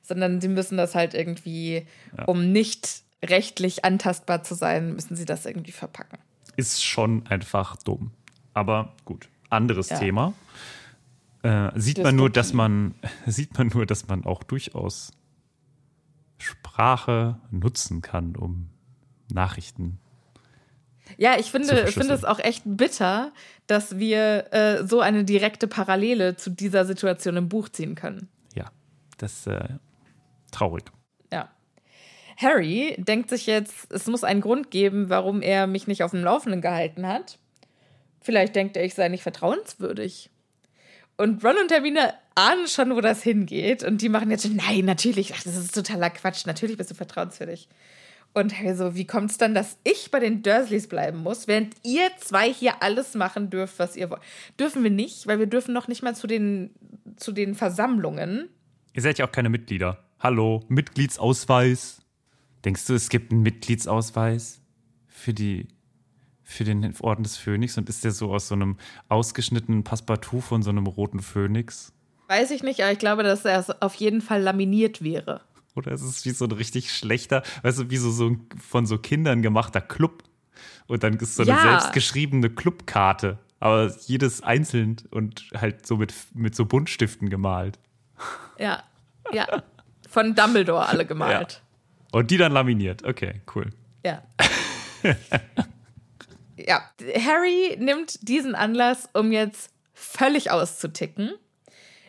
[0.08, 1.86] sondern sie müssen das halt irgendwie,
[2.26, 6.20] um nicht rechtlich antastbar zu sein, müssen sie das irgendwie verpacken.
[6.58, 8.12] ist schon einfach dumm.
[8.54, 10.00] Aber gut, anderes Ja.
[10.00, 10.34] Thema.
[11.44, 15.12] Äh, sieht man nur, dass man sieht man nur, dass man auch durchaus
[16.38, 18.70] Sprache nutzen kann, um
[19.32, 20.00] Nachrichten.
[21.18, 23.32] Ja, ich finde, finde es auch echt bitter,
[23.68, 28.28] dass wir äh, so eine direkte Parallele zu dieser Situation im Buch ziehen können.
[28.56, 28.72] Ja,
[29.18, 29.70] das äh,
[30.56, 30.86] traurig.
[31.32, 31.50] Ja.
[32.38, 36.24] Harry denkt sich jetzt, es muss einen Grund geben, warum er mich nicht auf dem
[36.24, 37.39] Laufenden gehalten hat.
[38.22, 40.30] Vielleicht denkt er, ich sei nicht vertrauenswürdig.
[41.18, 43.84] Und Ron und Hermine ahnen schon, wo das hingeht.
[43.84, 46.46] Und die machen jetzt schon, nein, natürlich, ach, das ist totaler Quatsch.
[46.46, 47.70] Natürlich bist du vertrauenswürdig.
[48.34, 51.74] Und Harry so, wie kommt es dann, dass ich bei den Dursleys bleiben muss, während
[51.84, 54.22] ihr zwei hier alles machen dürft, was ihr wollt?
[54.60, 56.72] Dürfen wir nicht, weil wir dürfen noch nicht mal zu den,
[57.15, 58.50] zu den Versammlungen.
[58.94, 60.05] Ihr seid ja auch keine Mitglieder.
[60.26, 62.02] Hallo, Mitgliedsausweis.
[62.66, 64.60] Denkst du, es gibt einen Mitgliedsausweis
[65.06, 65.68] für die
[66.42, 70.64] für den Orden des Phönix und ist der so aus so einem ausgeschnittenen Passepartout von
[70.64, 71.94] so einem roten Phönix?
[72.28, 75.42] Weiß ich nicht, aber ich glaube, dass er auf jeden Fall laminiert wäre.
[75.76, 78.88] Oder ist es wie so ein richtig schlechter, weißt du, wie so, so ein von
[78.88, 80.24] so Kindern gemachter Club?
[80.88, 81.62] Und dann ist so eine Ja.
[81.62, 87.78] selbstgeschriebene Clubkarte, aber jedes einzeln und halt so mit, mit so Buntstiften gemalt.
[88.58, 88.82] Ja,
[89.32, 89.46] ja.
[90.15, 91.62] Von Dumbledore alle gemalt.
[92.13, 93.04] Und die dann laminiert.
[93.04, 93.71] Okay, cool.
[94.06, 94.23] Ja.
[96.56, 96.89] ja.
[97.19, 101.34] Harry nimmt diesen Anlass, um jetzt völlig auszuticken.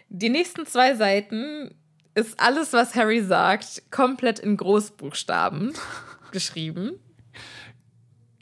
[0.08, 1.74] Die nächsten zwei Seiten
[2.14, 5.72] ist alles, was Harry sagt, komplett in Großbuchstaben
[6.30, 7.00] geschrieben.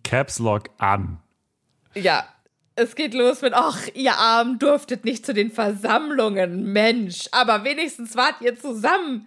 [0.03, 1.23] Caps Lock an.
[1.95, 2.29] Ja,
[2.77, 8.15] es geht los mit, ach, ihr Armen durftet nicht zu den Versammlungen, Mensch, aber wenigstens
[8.15, 9.27] wart ihr zusammen.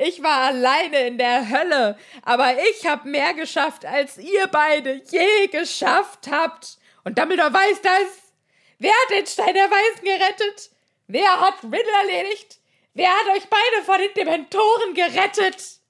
[0.00, 5.48] Ich war alleine in der Hölle, aber ich habe mehr geschafft, als ihr beide je
[5.50, 6.78] geschafft habt.
[7.02, 8.32] Und Dumbledore weiß das.
[8.78, 10.70] Wer hat den Stein der Weisen gerettet?
[11.08, 12.60] Wer hat Riddle erledigt?
[12.94, 15.80] Wer hat euch beide vor den Dementoren gerettet?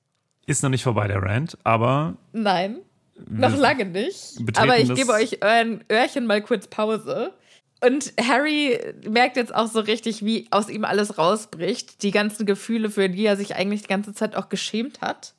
[0.47, 2.79] Ist noch nicht vorbei, der Rant, aber Nein,
[3.27, 4.39] noch lange nicht.
[4.57, 7.35] Aber ich gebe euch euren Öhrchen mal kurz Pause.
[7.81, 12.03] Und Harry merkt jetzt auch so richtig, wie aus ihm alles rausbricht.
[12.03, 15.35] Die ganzen Gefühle, für die er sich eigentlich die ganze Zeit auch geschämt hat.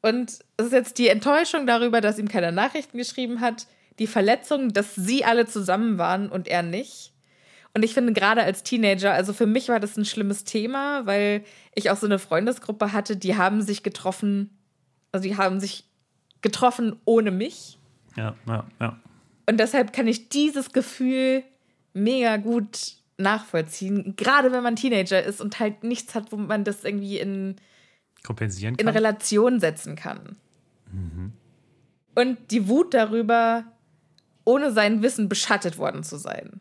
[0.00, 3.66] Und es ist jetzt die Enttäuschung darüber, dass ihm keine Nachrichten geschrieben hat.
[3.98, 7.12] Die Verletzung, dass sie alle zusammen waren und er nicht.
[7.74, 11.44] Und ich finde gerade als Teenager, also für mich war das ein schlimmes Thema, weil
[11.74, 14.56] ich auch so eine Freundesgruppe hatte, die haben sich getroffen,
[15.10, 15.84] also die haben sich
[16.40, 17.78] getroffen ohne mich.
[18.16, 18.96] Ja, ja, ja.
[19.46, 21.42] Und deshalb kann ich dieses Gefühl
[21.92, 26.84] mega gut nachvollziehen, gerade wenn man Teenager ist und halt nichts hat, wo man das
[26.84, 27.56] irgendwie in,
[28.24, 28.94] Kompensieren in kann.
[28.94, 30.36] Relation setzen kann.
[30.90, 31.32] Mhm.
[32.14, 33.64] Und die Wut darüber,
[34.44, 36.60] ohne sein Wissen beschattet worden zu sein.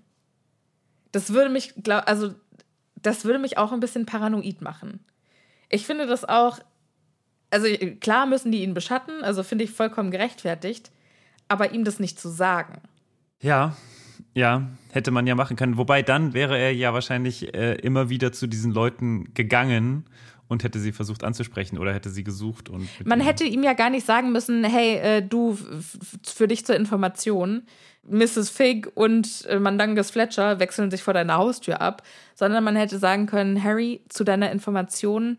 [1.12, 2.34] Das würde mich, glaub, also
[2.96, 5.00] das würde mich auch ein bisschen paranoid machen.
[5.70, 6.60] Ich finde das auch,
[7.50, 7.68] also
[8.00, 10.92] klar müssen die ihn beschatten, also finde ich vollkommen gerechtfertigt,
[11.54, 12.82] aber ihm das nicht zu sagen.
[13.42, 13.76] Ja,
[14.34, 15.78] ja, hätte man ja machen können.
[15.78, 20.06] Wobei dann wäre er ja wahrscheinlich äh, immer wieder zu diesen Leuten gegangen
[20.48, 23.90] und hätte sie versucht anzusprechen oder hätte sie gesucht und Man hätte ihm ja gar
[23.90, 25.58] nicht sagen müssen, hey, äh, du,
[26.24, 27.64] für dich zur Information,
[28.04, 28.50] Mrs.
[28.50, 32.04] Fig und äh, Mandangus Fletcher wechseln sich vor deiner Haustür ab,
[32.36, 35.38] sondern man hätte sagen können, Harry, zu deiner Information,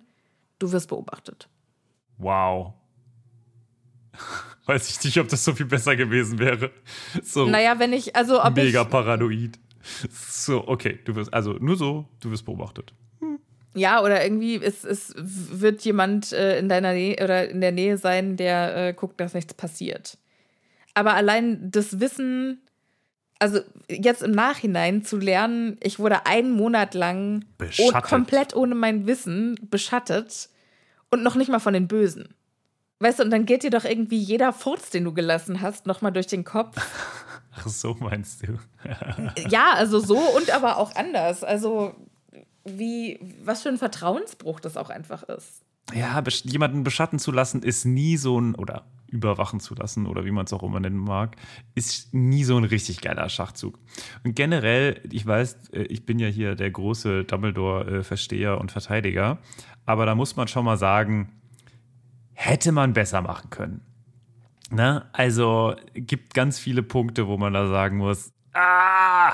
[0.59, 1.49] du wirst beobachtet.
[2.17, 2.75] Wow.
[4.67, 6.71] Weiß ich nicht, ob das so viel besser gewesen wäre.
[7.23, 9.59] So Naja, wenn ich, also ob mega ich, paranoid.
[10.11, 12.95] So, okay, du wirst, also nur so, du wirst beobachtet.
[13.75, 17.99] ja, oder irgendwie, es, es wird jemand äh, in deiner Nähe oder in der Nähe
[17.99, 20.17] sein, der äh, guckt, dass nichts passiert.
[20.95, 22.63] Aber allein das Wissen,
[23.39, 27.45] also jetzt im Nachhinein zu lernen, ich wurde einen Monat lang
[27.79, 30.49] oh, komplett ohne mein Wissen beschattet
[31.11, 32.34] und noch nicht mal von den Bösen.
[33.05, 36.11] Weißt du, und dann geht dir doch irgendwie jeder Furz, den du gelassen hast, nochmal
[36.13, 36.75] durch den Kopf.
[37.57, 38.59] Ach, so meinst du.
[39.51, 41.45] Ja, also so und aber auch anders.
[41.45, 41.95] Also
[42.65, 45.63] wie, was für ein Vertrauensbruch das auch einfach ist.
[45.95, 50.25] Ja, besch- jemanden beschatten zu lassen ist nie so ein, oder überwachen zu lassen, oder
[50.25, 51.37] wie man es auch immer nennen mag,
[51.75, 53.79] ist nie so ein richtig geiler Schachzug.
[54.25, 59.39] Und generell, ich weiß, äh, ich bin ja hier der große Dumbledore-Versteher und Verteidiger,
[59.85, 61.31] aber da muss man schon mal sagen,
[62.35, 63.81] hätte man besser machen können.
[64.71, 65.07] Ne?
[65.13, 69.33] Also gibt ganz viele Punkte, wo man da sagen muss, ah,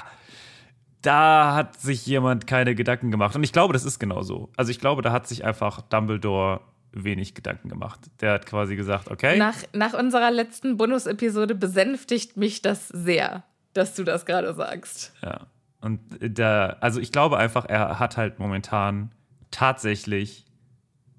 [1.03, 3.35] da hat sich jemand keine Gedanken gemacht.
[3.35, 4.51] Und ich glaube, das ist genau so.
[4.57, 6.61] Also ich glaube, da hat sich einfach Dumbledore
[6.93, 8.01] wenig Gedanken gemacht.
[8.21, 13.95] Der hat quasi gesagt, okay, Nach, nach unserer letzten Bonus-Episode besänftigt mich das sehr, dass
[13.95, 15.15] du das gerade sagst.
[15.23, 15.47] ja.
[15.83, 19.13] Und da, also ich glaube einfach, er hat halt momentan
[19.51, 20.45] tatsächlich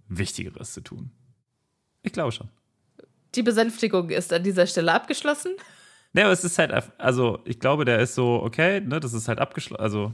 [0.08, 1.10] Wichtigeres zu tun.
[2.04, 2.50] Ich glaube schon.
[3.36, 5.54] Die Besänftigung ist an dieser Stelle abgeschlossen.
[6.14, 9.28] Ja, aber es ist halt, also ich glaube, der ist so, okay, ne, das ist
[9.28, 9.82] halt abgeschlossen.
[9.82, 10.14] Also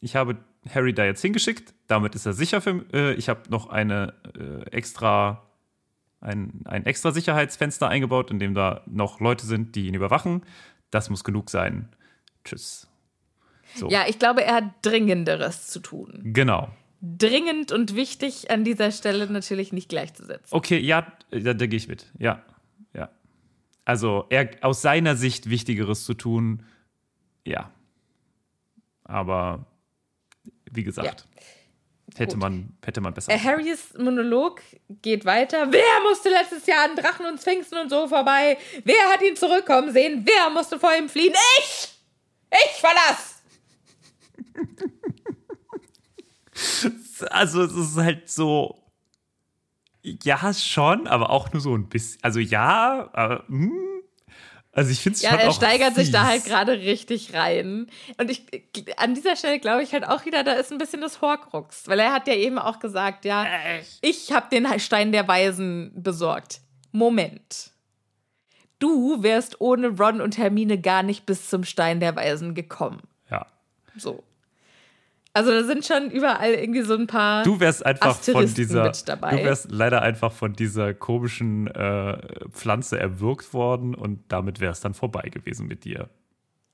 [0.00, 0.36] ich habe
[0.72, 4.70] Harry da jetzt hingeschickt, damit ist er sicher für äh, Ich habe noch eine äh,
[4.70, 5.42] extra,
[6.20, 10.42] ein, ein extra Sicherheitsfenster eingebaut, in dem da noch Leute sind, die ihn überwachen.
[10.90, 11.88] Das muss genug sein.
[12.44, 12.88] Tschüss.
[13.74, 13.88] So.
[13.88, 16.20] Ja, ich glaube, er hat Dringenderes zu tun.
[16.22, 16.70] Genau.
[17.00, 20.48] Dringend und wichtig an dieser Stelle natürlich nicht gleichzusetzen.
[20.50, 22.06] Okay, ja, da, da gehe ich mit.
[22.18, 22.42] Ja,
[22.94, 23.10] ja.
[23.84, 26.62] Also er aus seiner Sicht Wichtigeres zu tun,
[27.44, 27.70] ja.
[29.04, 29.66] Aber
[30.70, 31.26] wie gesagt,
[32.16, 32.42] hätte Gut.
[32.42, 33.32] man, hätte man besser.
[33.32, 34.62] Äh, Harrys Monolog
[35.02, 35.70] geht weiter.
[35.70, 38.58] Wer musste letztes Jahr an Drachen und Sphinxen und so vorbei?
[38.84, 40.24] Wer hat ihn zurückkommen sehen?
[40.24, 41.34] Wer musste vor ihm fliehen?
[41.58, 41.92] Ich!
[42.50, 43.42] Ich das!
[47.30, 48.78] Also es ist halt so,
[50.02, 52.22] ja schon, aber auch nur so ein bisschen.
[52.22, 53.72] Also ja, aber, hm.
[54.72, 56.30] also ich finde es Ja, schon er auch steigert sich da fies.
[56.30, 57.86] halt gerade richtig rein.
[58.18, 58.44] Und ich,
[58.98, 61.88] an dieser Stelle glaube ich halt auch wieder, da ist ein bisschen das Horcrux.
[61.88, 63.46] Weil er hat ja eben auch gesagt, ja,
[64.02, 66.60] ich habe den Stein der Weisen besorgt.
[66.92, 67.72] Moment.
[68.78, 73.00] Du wärst ohne Ron und Hermine gar nicht bis zum Stein der Weisen gekommen.
[73.30, 73.46] Ja.
[73.96, 74.22] So.
[75.36, 77.42] Also da sind schon überall irgendwie so ein paar.
[77.44, 79.36] Du wärst einfach von Asteristen dieser, mit dabei.
[79.36, 82.18] du wärst leider einfach von dieser komischen äh,
[82.50, 86.08] Pflanze erwürgt worden und damit wäre es dann vorbei gewesen mit dir.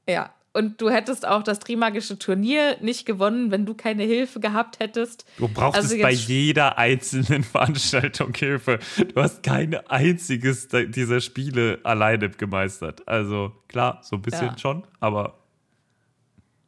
[0.09, 0.33] Ja.
[0.55, 5.25] Und du hättest auch das Trimagische Turnier nicht gewonnen, wenn du keine Hilfe gehabt hättest.
[5.39, 8.79] Du brauchtest Also bei jeder einzelnen Veranstaltung Hilfe.
[9.15, 13.09] Du hast keine einziges dieser Spiele alleine gemeistert.
[13.09, 14.59] Also klar, so ein bisschen Ja.
[14.59, 15.39] schon, aber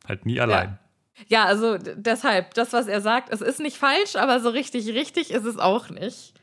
[0.08, 0.68] halt nie allein.
[0.70, 0.78] Ja,
[1.44, 5.30] also d- deshalb, das, was er sagt, es ist nicht falsch, aber so richtig richtig
[5.30, 6.34] ist es auch nicht.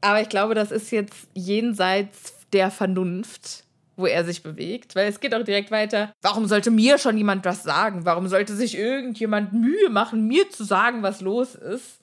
[0.00, 3.64] Aber ich glaube, das ist jetzt jenseits der Vernunft,
[3.96, 6.12] wo er sich bewegt, weil es geht auch direkt weiter.
[6.22, 8.04] Warum sollte mir schon jemand was sagen?
[8.06, 11.98] Warum sollte sich irgendjemand Mühe machen, mir zu sagen, was los ist?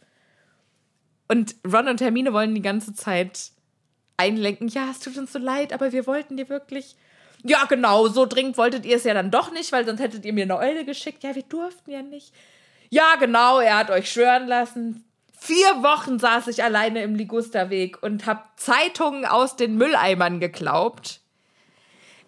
[1.28, 3.52] Und Ron und Hermine wollen die ganze Zeit
[4.16, 4.68] einlenken.
[4.68, 6.96] Ja, es tut uns so leid, aber wir wollten dir wirklich
[7.44, 10.34] Ja, genau, so dringend wolltet ihr es ja dann doch nicht, weil sonst hättet ihr
[10.34, 11.24] mir eine Eule geschickt.
[11.24, 12.34] Ja, wir durften ja nicht.
[12.90, 15.04] Ja, genau, er hat euch schwören lassen.
[15.40, 21.22] Vier Wochen saß ich alleine im Ligusterweg und hab Zeitungen aus den Mülleimern geglaubt.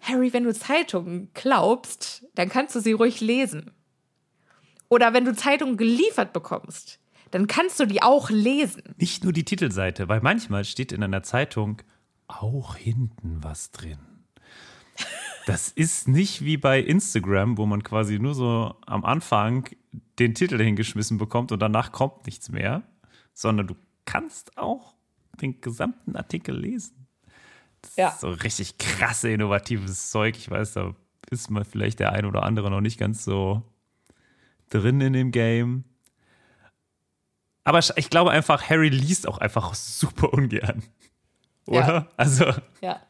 [0.00, 3.72] Harry, wenn du Zeitungen glaubst, dann kannst du sie ruhig lesen.
[4.88, 6.98] Oder wenn du Zeitungen geliefert bekommst,
[7.30, 8.82] dann kannst du die auch lesen.
[8.98, 11.82] Nicht nur die Titelseite, weil manchmal steht in einer Zeitung
[12.26, 13.98] auch hinten was drin.
[15.46, 19.68] Das ist nicht wie bei Instagram, wo man quasi nur so am Anfang
[20.18, 22.82] den Titel hingeschmissen bekommt und danach kommt nichts mehr,
[23.32, 23.74] sondern du
[24.04, 24.94] kannst auch
[25.40, 27.06] den gesamten Artikel lesen.
[27.82, 28.08] Das Ja.
[28.10, 30.36] ist so richtig krasse, innovatives Zeug.
[30.36, 30.94] Ich weiß, da
[31.30, 33.62] ist mal vielleicht der ein oder andere noch nicht ganz so
[34.68, 35.84] drin in dem Game.
[37.64, 40.82] Aber ich glaube einfach, Harry liest auch einfach super ungern.
[41.66, 41.80] Oder?
[41.86, 42.08] Ja.
[42.16, 42.46] Also,
[42.80, 43.00] Ja.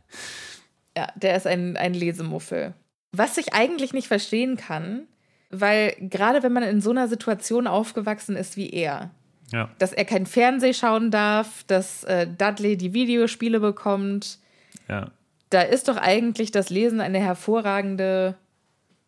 [1.00, 2.74] Ja, der ist ein, ein Lesemuffel.
[3.12, 5.06] Was ich eigentlich nicht verstehen kann,
[5.48, 9.10] weil gerade wenn man in so einer Situation aufgewachsen ist wie er,
[9.50, 9.70] ja.
[9.78, 14.40] dass er kein Fernseh schauen darf, dass äh, Dudley die Videospiele bekommt,
[14.88, 15.10] ja.
[15.48, 18.36] da ist doch eigentlich das Lesen eine hervorragende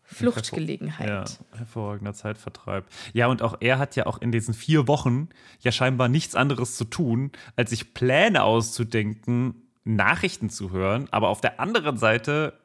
[0.03, 1.09] Fluchtgelegenheit.
[1.09, 2.87] Ja, hervorragender Zeitvertreib.
[3.13, 5.29] Ja, und auch er hat ja auch in diesen vier Wochen
[5.61, 11.09] ja scheinbar nichts anderes zu tun, als sich Pläne auszudenken, Nachrichten zu hören.
[11.11, 12.59] Aber auf der anderen Seite,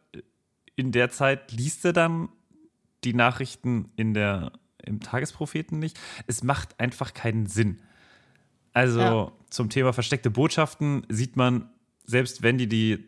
[0.75, 2.29] in der Zeit liest er dann
[3.03, 4.51] die Nachrichten in der,
[4.83, 5.99] im Tagespropheten nicht.
[6.27, 7.81] Es macht einfach keinen Sinn.
[8.73, 9.31] Also Ja.
[9.49, 11.69] zum Thema versteckte Botschaften sieht man,
[12.03, 13.03] selbst wenn die die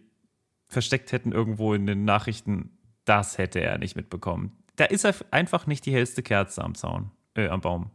[0.67, 4.52] versteckt hätten irgendwo in den Nachrichten, das hätte er nicht mitbekommen.
[4.76, 7.89] Da ist er einfach nicht die hellste Kerze am Zaun, äh, am Baum.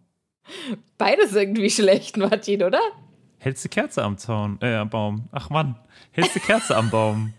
[0.99, 2.81] Beides irgendwie schlecht, Martin, oder?
[3.45, 5.29] Hellste Kerze am Zaun, äh, am Baum.
[5.31, 5.79] Ach Mann,
[6.13, 7.35] hellste Kerze am Baum.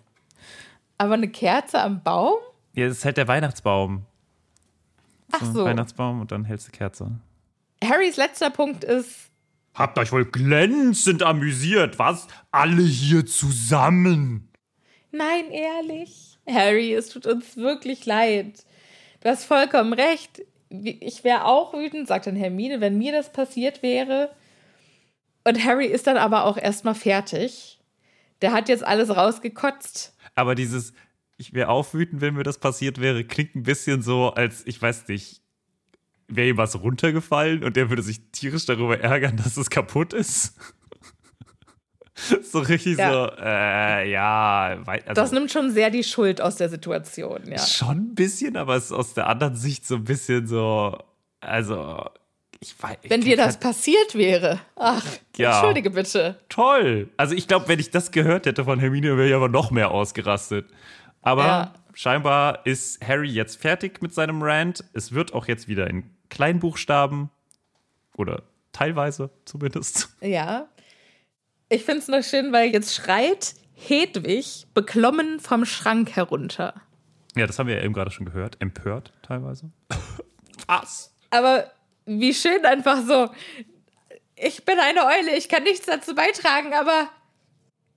[0.99, 2.35] Aber eine Kerze am Baum?
[2.75, 4.05] Ja, das ist halt der Weihnachtsbaum.
[5.31, 5.65] Ach so.
[5.65, 7.09] Weihnachtsbaum und dann hellste Kerze.
[7.83, 9.31] Harrys letzter Punkt ist,
[9.73, 12.27] Habt euch wohl glänzend amüsiert, was?
[12.51, 14.47] Alle hier zusammen.
[15.11, 16.37] Nein, ehrlich.
[16.47, 18.63] Harry, es tut uns wirklich leid.
[19.21, 20.43] Du hast vollkommen recht.
[20.69, 24.29] Ich wäre auch wütend, sagt dann Hermine, wenn mir das passiert wäre.
[25.45, 27.79] Und Harry ist dann aber auch erstmal fertig.
[28.41, 30.15] Der hat jetzt alles rausgekotzt.
[30.33, 30.93] Aber dieses,
[31.37, 34.81] ich wäre auch wütend, wenn mir das passiert wäre, klingt ein bisschen so, als, ich
[34.81, 35.41] weiß nicht,
[36.27, 40.55] wäre ihm was runtergefallen und der würde sich tierisch darüber ärgern, dass es kaputt ist.
[42.41, 43.11] so richtig Ja.
[43.11, 47.59] so, äh, ja, also, Das nimmt schon sehr die Schuld aus der Situation, ja.
[47.59, 50.97] schon ein bisschen, aber es ist aus der anderen Sicht so ein bisschen so,
[51.39, 52.09] also,
[52.65, 52.97] ich weiß.
[53.07, 54.59] Wenn ich dir das passiert wäre.
[54.75, 55.05] Ach,
[55.37, 55.51] Ja.
[55.51, 56.39] entschuldige bitte.
[56.49, 57.09] toll.
[57.17, 59.91] Also ich glaube, wenn ich das gehört hätte von Hermine, wäre ich aber noch mehr
[59.91, 60.67] ausgerastet.
[61.21, 61.73] Aber Ja.
[61.93, 64.83] scheinbar ist Harry jetzt fertig mit seinem Rant.
[64.93, 67.29] Es wird auch jetzt wieder in Kleinbuchstaben
[68.17, 70.09] oder teilweise zumindest.
[70.21, 70.67] Ja.
[71.69, 76.73] Ich finde es noch schön, weil jetzt schreit Hedwig beklommen vom Schrank herunter.
[77.35, 78.57] Ja, das haben wir ja eben gerade schon gehört.
[78.61, 79.71] Empört teilweise.
[80.67, 81.13] Was?
[81.31, 81.69] Aber
[82.05, 83.29] wie schön einfach so.
[84.35, 87.09] Ich bin eine Eule, ich kann nichts dazu beitragen, aber.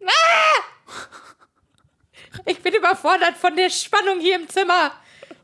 [0.04, 0.62] Ah!
[2.46, 4.92] Ich bin überfordert von der Spannung hier im Zimmer.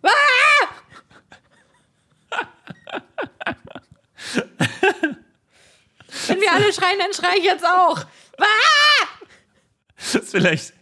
[0.02, 0.68] Ah!
[6.26, 7.98] Wenn wir alle schreien, dann schreie ich jetzt auch.
[8.38, 9.06] Ah!
[9.96, 10.74] Vielleicht,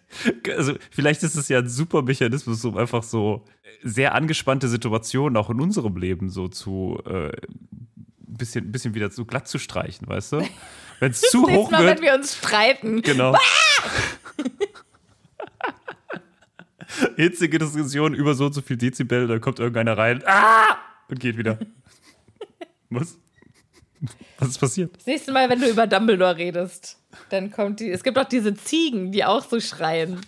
[0.48, 3.44] also vielleicht ist es ja ein super Mechanismus, um einfach so
[3.82, 9.10] sehr angespannte Situationen auch in unserem Leben so zu äh, ein bisschen, ein bisschen wieder
[9.10, 10.48] so glatt zu streichen, weißt du?
[11.00, 11.98] Wenn es zu hoch Mal, wird.
[11.98, 13.02] wenn wir uns streiten.
[13.02, 13.36] Genau.
[17.16, 20.76] Hitzige Diskussion über so und so viel Dezibel, dann kommt irgendeiner rein ah!
[21.08, 21.58] und geht wieder.
[22.90, 23.18] Was?
[24.38, 24.96] Was ist passiert?
[24.96, 26.98] Das nächste Mal, wenn du über Dumbledore redest,
[27.30, 27.90] dann kommt die.
[27.90, 30.20] Es gibt auch diese Ziegen, die auch so schreien.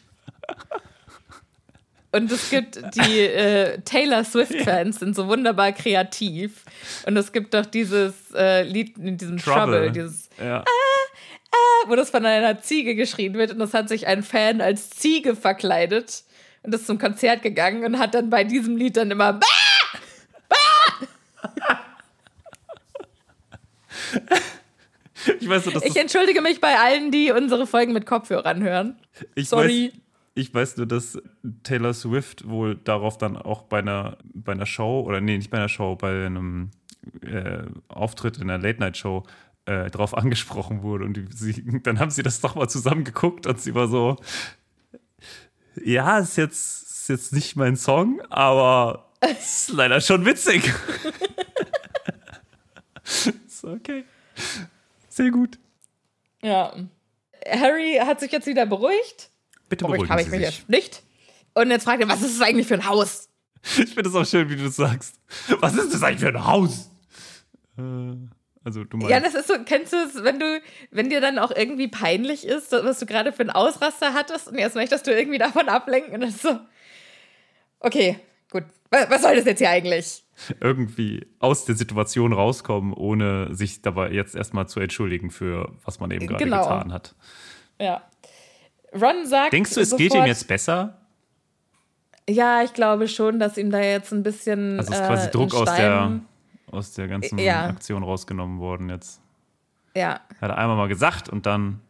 [2.14, 6.64] Und es gibt die äh, Taylor Swift-Fans, sind so wunderbar kreativ.
[7.06, 10.64] Und es gibt doch dieses äh, Lied in diesem Trouble, dieses, Ja.
[11.86, 13.50] wo das von einer Ziege geschrien wird.
[13.50, 16.22] Und das hat sich ein Fan als Ziege verkleidet
[16.62, 19.34] und ist zum Konzert gegangen und hat dann bei diesem Lied dann immer.
[19.34, 19.46] Bah!
[25.40, 28.98] Ich weiß Ich entschuldige mich bei allen, die unsere Folgen mit Kopfhörern hören.
[29.34, 29.92] ich sorry.
[29.92, 30.00] Weiß,
[30.34, 31.18] ich weiß nur, dass
[31.62, 35.58] Taylor Swift wohl darauf dann auch bei einer, bei einer Show, oder nee, nicht bei
[35.58, 36.70] einer Show, bei einem
[37.22, 39.22] äh, Auftritt in einer Late-Night-Show
[39.66, 41.04] äh, drauf angesprochen wurde.
[41.04, 44.16] Und die, sie, dann haben sie das doch mal zusammen geguckt und sie war so,
[45.82, 50.72] ja, ist jetzt, ist jetzt nicht mein Song, aber ist leider schon witzig.
[53.04, 54.04] ist okay.
[55.08, 55.58] Sehr gut.
[56.42, 56.74] Ja.
[57.46, 59.30] Harry hat sich jetzt wieder beruhigt.
[59.76, 61.02] Bitte beruhigen habe ich mich jetzt nicht.
[61.54, 63.28] Und jetzt fragt er, was ist es eigentlich für ein Haus?
[63.78, 65.18] Ich finde es auch schön, wie du das sagst.
[65.60, 66.90] Was ist das eigentlich für ein Haus?
[67.78, 67.82] Äh,
[68.64, 69.10] also du meinst.
[69.10, 70.60] Ja, das ist so, kennst du es, wenn du,
[70.90, 74.58] wenn dir dann auch irgendwie peinlich ist, was du gerade für einen Ausraster hattest und
[74.58, 76.58] jetzt möchtest du irgendwie davon ablenken und das ist so,
[77.80, 78.18] okay,
[78.50, 80.22] gut, was, was soll das jetzt hier eigentlich?
[80.60, 86.10] irgendwie aus der Situation rauskommen, ohne sich dabei jetzt erstmal zu entschuldigen für was man
[86.10, 86.62] eben gerade Genau.
[86.62, 87.14] getan hat.
[87.80, 88.02] Ja.
[88.94, 89.52] Ron sagt.
[89.52, 90.98] Denkst du, es geht ihm sofort- jetzt besser?
[92.28, 94.78] Ja, ich glaube schon, dass ihm da jetzt ein bisschen.
[94.78, 96.20] Also ist äh, quasi Druck ein aus der,
[96.70, 97.66] aus der ganzen Ja.
[97.66, 99.20] Aktion rausgenommen worden jetzt.
[99.96, 100.20] Ja.
[100.40, 101.80] Hat er einmal mal gesagt und dann.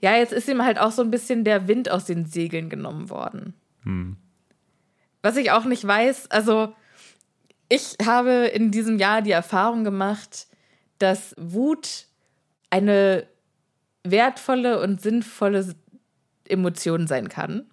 [0.00, 3.10] Ja, jetzt ist ihm halt auch so ein bisschen der Wind aus den Segeln genommen
[3.10, 3.54] worden.
[3.82, 4.16] Hm.
[5.22, 6.72] Was ich auch nicht weiß, also
[7.68, 10.46] ich habe in diesem Jahr die Erfahrung gemacht,
[10.98, 12.06] dass Wut
[12.70, 13.26] eine
[14.04, 15.74] wertvolle und sinnvolle
[16.50, 17.66] Emotion sein kann.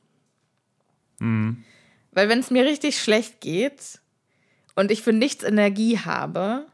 [1.20, 1.64] Hm.
[2.12, 4.00] Weil wenn es mir richtig schlecht geht
[4.76, 6.66] und ich für nichts Energie habe,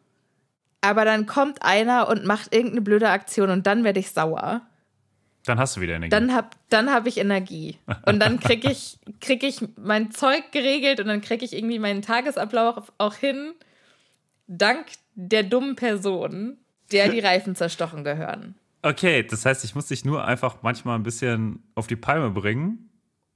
[0.81, 4.61] aber dann kommt einer und macht irgendeine blöde Aktion und dann werde ich sauer,
[5.45, 6.09] Dann hast du wieder Energie.
[6.09, 7.77] dann hab, dann hab ich Energie.
[8.05, 12.01] Und dann krieg ich, krieg ich mein Zeug geregelt und dann krieg ich irgendwie meinen
[12.01, 13.53] Tagesablauf auch hin,
[14.47, 16.57] dank der dummen Person,
[16.91, 18.55] der die Reifen zerstochen gehören.
[18.83, 22.89] Okay, das heißt, ich muss dich nur einfach manchmal ein bisschen auf die Palme bringen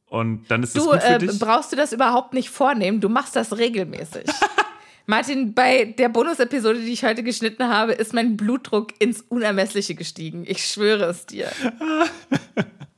[0.09, 1.39] und dann ist es Du gut für äh, dich.
[1.39, 4.25] brauchst du das überhaupt nicht vornehmen, du machst das regelmäßig.
[5.09, 10.43] Martin, bei der Bonus-Episode, die ich heute geschnitten habe, ist mein Blutdruck ins Unermessliche gestiegen.
[10.45, 11.49] Ich schwöre es dir.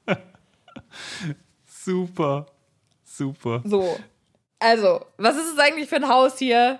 [1.67, 2.47] Super.
[3.03, 3.61] Super.
[3.63, 3.99] So.
[4.57, 6.79] Also, was ist es eigentlich für ein Haus hier?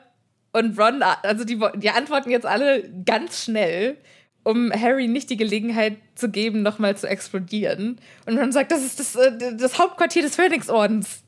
[0.52, 3.98] Und Ron, also die, die antworten jetzt alle ganz schnell,
[4.44, 8.00] um Harry nicht die Gelegenheit zu geben, nochmal zu explodieren.
[8.26, 11.24] Und Ron sagt, das ist das, äh, das Hauptquartier des Phönixordens.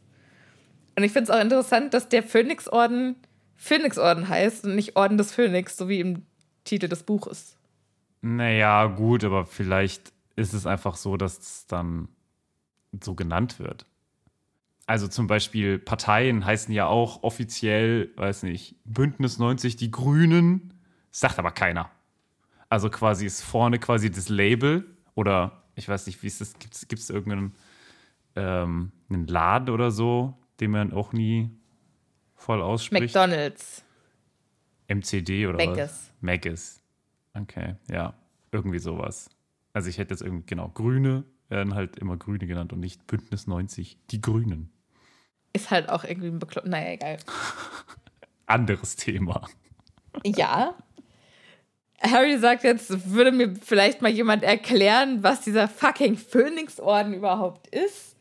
[0.95, 3.15] Und ich finde es auch interessant, dass der Phönixorden
[3.61, 6.23] Phönixorden heißt und nicht Orden des Phönix, so wie im
[6.63, 7.55] Titel des Buches.
[8.21, 12.07] Naja, gut, aber vielleicht ist es einfach so, dass es dann
[13.03, 13.85] so genannt wird.
[14.87, 20.73] Also zum Beispiel Parteien heißen ja auch offiziell, weiß nicht, Bündnis 90 die Grünen,
[21.11, 21.91] sagt aber keiner.
[22.71, 26.73] Also quasi ist vorne quasi das Label oder ich weiß nicht, wie ist das, gibt
[26.73, 27.53] es irgendeinen
[28.37, 31.49] ähm, einen Laden oder so, den man auch nie
[32.33, 33.13] voll ausspricht?
[33.13, 33.83] McDonalds.
[34.87, 35.77] MCD oder Maggis.
[35.79, 36.13] was?
[36.21, 36.81] Maggis.
[37.33, 38.13] Okay, ja,
[38.53, 39.29] irgendwie sowas.
[39.73, 43.47] Also ich hätte jetzt irgendwie, genau, Grüne werden halt immer Grüne genannt und nicht Bündnis
[43.47, 44.71] 90, die Grünen.
[45.51, 46.65] Ist halt auch irgendwie ein Beklopp.
[46.65, 47.17] Naja, egal.
[48.45, 49.49] Anderes Thema.
[50.23, 50.73] Ja.
[52.01, 58.15] Harry sagt jetzt, würde mir vielleicht mal jemand erklären, was dieser fucking Phönixorden überhaupt ist.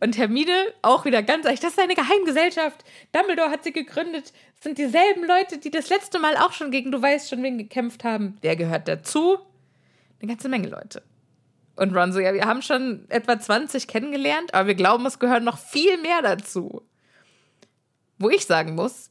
[0.00, 2.84] Und Hermine auch wieder ganz ehrlich, das ist eine Geheimgesellschaft.
[3.12, 4.32] Dumbledore hat sie gegründet.
[4.56, 7.58] Das sind dieselben Leute, die das letzte Mal auch schon gegen du weißt schon wen
[7.58, 8.36] gekämpft haben.
[8.40, 9.38] Wer gehört dazu?
[10.20, 11.02] Eine ganze Menge Leute.
[11.76, 15.44] Und Ron so, ja, wir haben schon etwa 20 kennengelernt, aber wir glauben, es gehören
[15.44, 16.82] noch viel mehr dazu.
[18.18, 19.10] Wo ich sagen muss,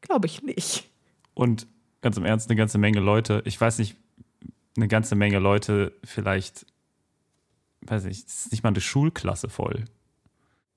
[0.00, 0.88] glaube ich nicht.
[1.34, 1.66] Und
[2.00, 3.96] ganz im Ernst, eine ganze Menge Leute, ich weiß nicht,
[4.76, 6.66] eine ganze Menge Leute vielleicht,
[7.82, 9.84] weiß nicht, es ist nicht mal eine Schulklasse voll.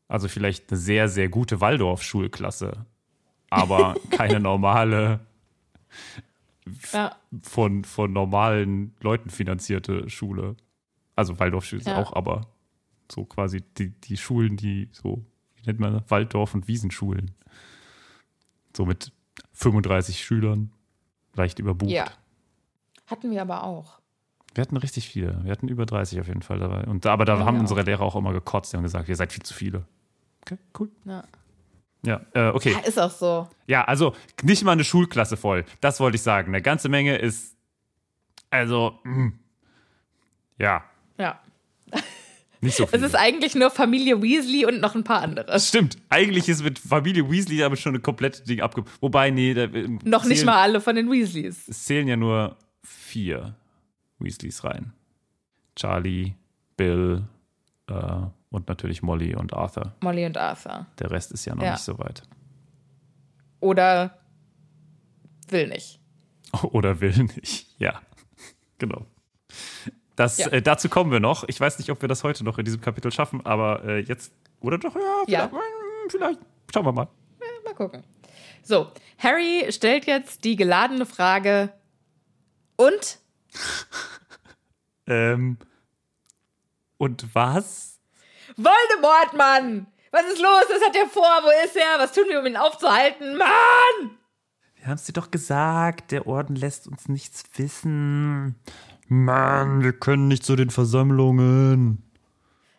[0.07, 2.85] Also vielleicht eine sehr, sehr gute Waldorf-Schulklasse,
[3.49, 5.19] aber keine normale,
[6.91, 7.15] Ja.
[7.41, 10.55] von, von normalen Leuten finanzierte Schule.
[11.15, 11.97] Also Waldorfschule Ja.
[12.01, 12.47] auch, aber
[13.11, 15.23] so quasi die, die Schulen, die so,
[15.55, 16.03] wie nennt man das?
[16.09, 17.31] Walddorf- und Wiesenschulen.
[18.75, 19.11] So mit
[19.53, 20.71] 35 Schülern,
[21.35, 21.91] leicht überbucht.
[21.91, 22.05] Ja.
[23.07, 23.99] Hatten wir aber auch.
[24.55, 25.43] Wir hatten richtig viele.
[25.43, 26.83] Wir hatten über 30 auf jeden Fall dabei.
[26.85, 28.71] Und, aber da Ja, haben wir unsere Lehrer auch immer gekotzt.
[28.71, 29.85] Die haben gesagt, ihr seid viel zu viele.
[30.41, 30.89] Okay, cool.
[31.05, 31.23] Ja.
[32.05, 32.73] Ja, äh, okay.
[32.73, 33.47] Ja, ist auch so.
[33.65, 34.13] Ja, also
[34.43, 35.65] nicht mal eine Schulklasse voll.
[35.81, 36.49] Das wollte ich sagen.
[36.49, 37.55] Eine ganze Menge ist.
[38.49, 39.29] Also, mm,
[40.59, 40.83] ja,
[41.17, 41.39] Ja.
[42.63, 42.97] Nicht so viel.
[42.99, 45.59] Es ist eigentlich nur Familie Weasley und noch ein paar andere.
[45.59, 45.97] Stimmt.
[46.09, 48.83] Eigentlich ist mit Familie Weasley aber schon eine komplette Ding abge.
[49.01, 51.67] Wobei, nee, da, äh, Noch nicht zählen- mal alle von den Weasleys.
[51.67, 53.55] Es zählen ja nur vier
[54.19, 54.93] Weasleys rein:
[55.75, 56.33] Charlie,
[56.77, 57.23] Bill
[57.87, 57.93] äh,
[58.49, 59.93] und natürlich Molly und Arthur.
[60.01, 60.87] Molly und Arthur.
[60.99, 61.71] Der Rest ist ja noch Ja.
[61.73, 62.23] nicht so weit.
[63.59, 64.17] Oder
[65.49, 65.99] will nicht.
[66.63, 67.67] Oder will nicht.
[67.79, 68.01] Ja,
[68.77, 69.05] genau.
[70.15, 70.47] Das, Ja.
[70.49, 71.43] äh, dazu kommen wir noch.
[71.47, 74.31] Ich weiß nicht, ob wir das heute noch in diesem Kapitel schaffen, aber äh, jetzt
[74.61, 75.47] Oder doch, ja, Ja.
[75.49, 75.51] vielleicht.
[75.53, 76.39] hm, vielleicht.
[76.73, 77.07] Schauen wir mal.
[77.65, 78.03] Mal gucken.
[78.61, 81.73] So, Harry stellt jetzt die geladene Frage.
[82.77, 83.19] Und?
[85.05, 85.57] Ähm,
[86.97, 87.99] und was?
[88.55, 89.87] Voldemort, Mann!
[90.11, 90.63] Was ist los?
[90.69, 91.23] Was hat er vor?
[91.43, 91.99] Wo ist er?
[91.99, 93.35] Was tun wir, um ihn aufzuhalten?
[93.37, 94.17] Mann!
[94.75, 98.55] Wir haben es dir doch gesagt, der Orden lässt uns nichts wissen.
[99.13, 102.03] Mann, wir können nicht zu den Versammlungen.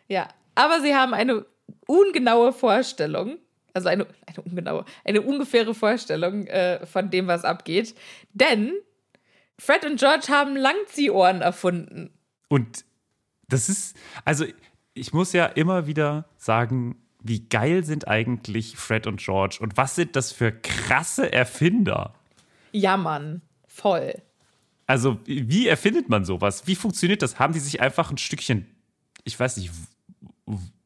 [0.07, 1.45] Ja, aber sie haben eine
[1.87, 3.37] ungenaue Vorstellung,
[3.73, 7.95] also eine, eine ungenaue, eine ungefähre Vorstellung äh, von dem, was abgeht.
[8.33, 8.73] Denn
[9.57, 12.11] Fred und George haben Langziehohren erfunden.
[12.49, 12.85] Und
[13.47, 14.45] das ist, also
[14.93, 19.95] ich muss ja immer wieder sagen, wie geil sind eigentlich Fred und George und was
[19.95, 22.13] sind das für krasse Erfinder?
[22.71, 24.21] Ja, Mann, voll.
[24.87, 26.67] Also, wie erfindet man sowas?
[26.67, 27.39] Wie funktioniert das?
[27.39, 28.67] Haben die sich einfach ein Stückchen,
[29.23, 29.71] ich weiß nicht,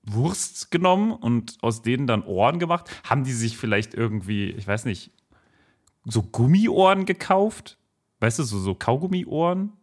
[0.04, 2.90] Wurst genommen und aus denen dann Ohren gemacht?
[3.04, 5.12] Haben die sich vielleicht irgendwie, ich weiß nicht,
[6.06, 7.78] so Gummiohren gekauft?
[8.20, 9.74] Weißt du, so, so Kaugummiohren?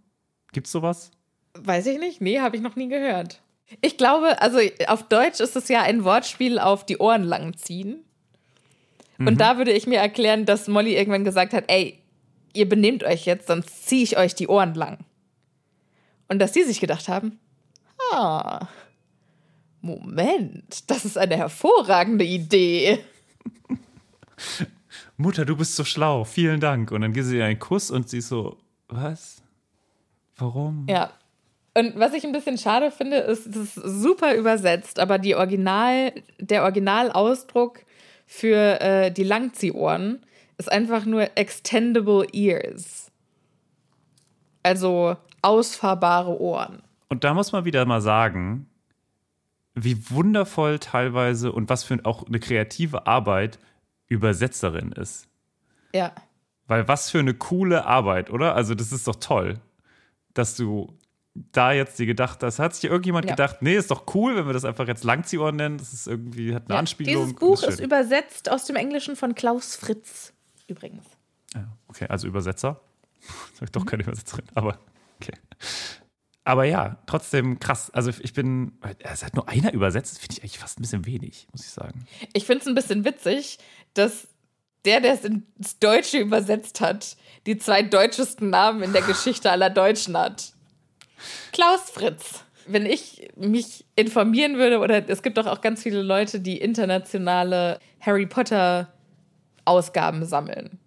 [0.53, 1.11] Gibt's sowas?
[1.55, 2.21] Weiß ich nicht.
[2.21, 3.43] Nee, habe ich noch nie gehört.
[3.81, 4.59] Ich glaube, also
[4.89, 8.05] auf Deutsch ist es ja ein Wortspiel auf die Ohren langziehen.
[9.19, 12.03] Und da würde ich mir erklären, dass Molly irgendwann gesagt hat, ey,
[12.57, 14.99] ihr benehmt euch jetzt, sonst ziehe ich euch die Ohren lang.
[16.29, 17.39] Und dass die sich gedacht haben,
[18.13, 18.67] ah,
[19.81, 22.99] Moment, das ist eine hervorragende Idee.
[25.17, 26.91] Mutter, du bist so schlau, vielen Dank.
[26.91, 29.43] Und dann gibt sie ihr einen Kuss und sie ist so, was?
[30.37, 30.87] Warum?
[30.89, 31.13] Ja.
[31.75, 36.13] Und was ich ein bisschen schade finde, ist, es ist super übersetzt, aber die Original,
[36.41, 37.81] der Originalausdruck
[38.27, 40.25] für äh, die Langziehohren
[40.59, 43.11] ist einfach nur extendable ears.
[44.63, 46.83] Also ausfahrbare Ohren.
[47.09, 48.69] Und da muss man wieder mal sagen,
[49.75, 53.59] wie wundervoll teilweise und was für auch eine kreative Arbeit
[54.09, 55.29] Übersetzerin ist.
[55.95, 56.13] Ja.
[56.67, 58.55] Weil was für eine coole Arbeit, oder?
[58.55, 59.61] Also das ist doch toll,
[60.35, 60.97] dass du
[61.35, 62.59] da jetzt dir gedacht hast.
[62.59, 63.33] Hat sich irgendjemand Ja.
[63.33, 65.79] gedacht, nee, ist doch cool, wenn wir das einfach jetzt Langziehohren nennen.
[65.79, 66.79] Das ist irgendwie, hat eine ja.
[66.79, 67.25] Anspielung.
[67.25, 67.69] Dieses Buch schön.
[67.69, 70.33] ist übersetzt aus dem Englischen von Klaus Fritz
[70.67, 71.05] übrigens.
[71.55, 72.81] Ja, okay, also Übersetzer.
[73.55, 73.73] Sag Mhm.
[73.73, 74.79] doch keine Übersetzerin, aber
[75.21, 75.33] okay.
[76.45, 77.91] Aber ja, trotzdem krass.
[77.91, 81.05] Also ich bin, es hat nur einer übersetzt, das finde ich eigentlich fast ein bisschen
[81.05, 82.07] wenig, muss ich sagen.
[82.35, 83.59] Ich finde es ein bisschen witzig,
[83.95, 84.29] dass
[84.85, 89.71] der, der es ins Deutsche übersetzt hat, die zwei deutschesten Namen in der Geschichte aller
[89.71, 90.53] Deutschen hat.
[91.53, 92.45] Klaus Fritz.
[92.69, 97.81] Wenn ich mich informieren würde, oder es gibt doch auch ganz viele Leute, die internationale
[98.01, 98.93] Harry Potter
[99.67, 100.79] Ausgaben sammeln.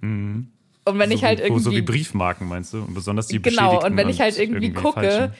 [0.00, 0.50] Und
[0.98, 2.78] wenn so, ich halt wie, irgendwie so wie Briefmarken meinst du?
[2.82, 5.32] Und besonders die Genau, und wenn ich halt irgendwie gucke, falschen.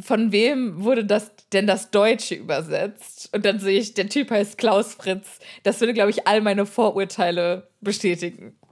[0.00, 3.28] von wem wurde das denn das Deutsche übersetzt?
[3.34, 5.40] Und dann sehe ich, der Typ heißt Klaus Fritz.
[5.64, 8.54] Das würde, glaube ich, all meine Vorurteile bestätigen.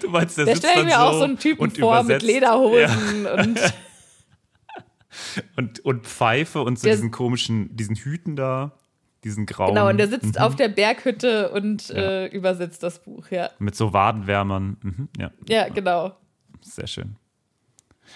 [0.00, 2.02] Du meinst, der Da sitzt stelle ich mir auch so so einen Typen und vor
[2.02, 2.26] mit übersetzt.
[2.26, 3.70] Lederhosen und Ja,
[5.56, 8.78] und, und Pfeife und so Der- diesen komischen, diesen Hüten da,
[9.24, 9.74] diesen grauen.
[9.74, 10.42] genau, und der sitzt mhm.
[10.42, 11.94] auf der Berghütte und Ja.
[11.96, 13.50] äh, übersetzt das Buch, ja.
[13.58, 14.76] Mit so Wadenwärmern.
[14.82, 16.16] Mhm, ja, Ja, genau.
[16.62, 17.16] sehr schön.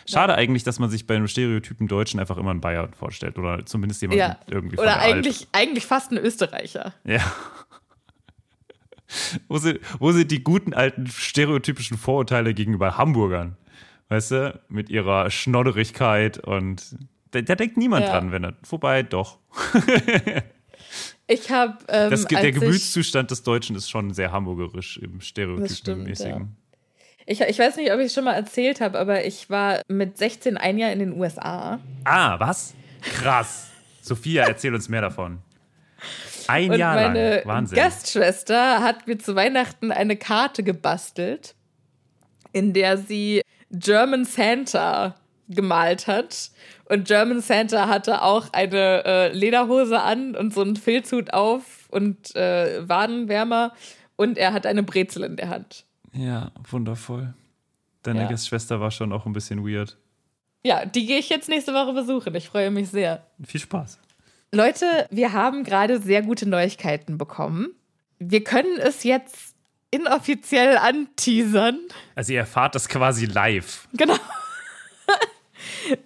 [0.07, 3.39] Schade eigentlich, dass man sich bei einem Stereotypen Deutschen einfach immer einen Bayern vorstellt.
[3.39, 4.39] Oder zumindest jemanden Ja.
[4.49, 5.15] irgendwie Oder der Alp.
[5.15, 6.95] eigentlich, eigentlich fast ein Österreicher.
[7.05, 7.21] Ja.
[9.49, 13.57] wo, sind, wo sind die guten alten stereotypischen Vorurteile gegenüber Hamburgern?
[14.09, 16.97] Weißt du, mit ihrer Schnodderigkeit und
[17.31, 18.13] da, da denkt niemand Ja.
[18.13, 18.55] dran, wenn er.
[18.69, 19.39] Wobei doch.
[21.27, 21.79] Ich habe.
[21.89, 26.57] Ähm, der Gemütszustand des Deutschen ist schon sehr hamburgerisch im Stereotypenmäßigen.
[27.27, 30.19] Ich, ich weiß nicht, ob ich es schon mal erzählt habe, aber ich war mit
[30.19, 31.81] 16 ein Jahr in den USA.
[32.05, 32.75] Ah, was?
[33.01, 33.71] Krass.
[34.03, 35.39] Sophia, erzähl uns mehr davon.
[36.47, 37.47] Ein Und Jahr meine lang.
[37.47, 37.79] Wahnsinn.
[37.79, 41.55] Gastschwester hat mir zu Weihnachten eine Karte gebastelt,
[42.53, 45.15] in der sie German Santa
[45.49, 46.51] gemalt hat.
[46.87, 52.35] Und German Santa hatte auch eine äh, Lederhose an und so einen Filzhut auf und
[52.37, 53.73] äh, Wadenwärmer.
[54.17, 55.85] Und er hat eine Brezel in der Hand.
[56.13, 57.35] Ja, wundervoll.
[58.03, 58.29] Deine Ja.
[58.29, 59.97] Gastschwester war schon auch ein bisschen weird.
[60.63, 62.35] Ja, die gehe ich jetzt nächste Woche besuchen.
[62.35, 63.27] Ich freue mich sehr.
[63.45, 63.99] Viel Spaß.
[64.53, 67.75] Leute, wir haben gerade sehr gute Neuigkeiten bekommen.
[68.19, 69.55] Wir können es jetzt
[69.91, 71.79] inoffiziell anteasern.
[72.15, 73.89] Also ihr erfahrt das quasi live.
[73.95, 74.15] Genau.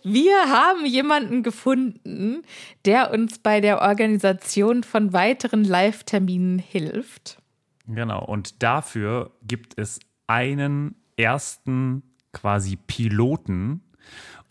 [0.02, 2.42] Wir haben jemanden gefunden,
[2.84, 7.40] der uns bei der Organisation von weiteren Live-Terminen hilft.
[7.86, 8.24] Genau.
[8.24, 12.02] Und dafür gibt es einen ersten
[12.32, 13.82] quasi Piloten.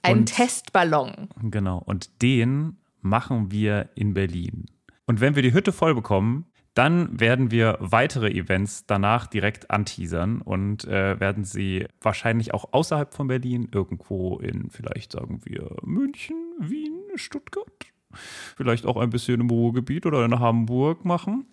[0.01, 1.29] Ein Und- Testballon.
[1.43, 1.81] Genau.
[1.85, 4.65] Und den machen wir in Berlin.
[5.05, 6.45] Und wenn wir die Hütte voll bekommen,
[6.77, 13.15] dann werden wir weitere Events danach direkt anteasern und äh, werden sie wahrscheinlich auch außerhalb
[13.15, 17.65] von Berlin, irgendwo in vielleicht sagen wir München, Wien, Stuttgart,
[18.55, 21.47] vielleicht auch ein bisschen im Ruhrgebiet oder in Hamburg machen.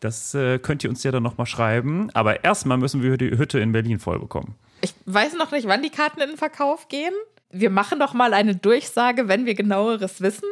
[0.00, 2.10] Das äh, könnt ihr uns ja dann nochmal schreiben.
[2.12, 4.56] Aber erstmal müssen wir die Hütte in Berlin voll bekommen.
[4.82, 7.14] Ich weiß noch nicht, wann die Karten in den Verkauf gehen.
[7.50, 10.48] Wir machen noch mal eine Durchsage, wenn wir genaueres wissen.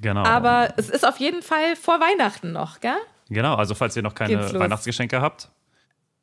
[0.00, 0.22] Genau.
[0.22, 2.92] Aber es ist auf jeden Fall vor Weihnachten noch, gell?
[3.28, 5.50] Genau, also falls ihr noch keine Weihnachtsgeschenke habt.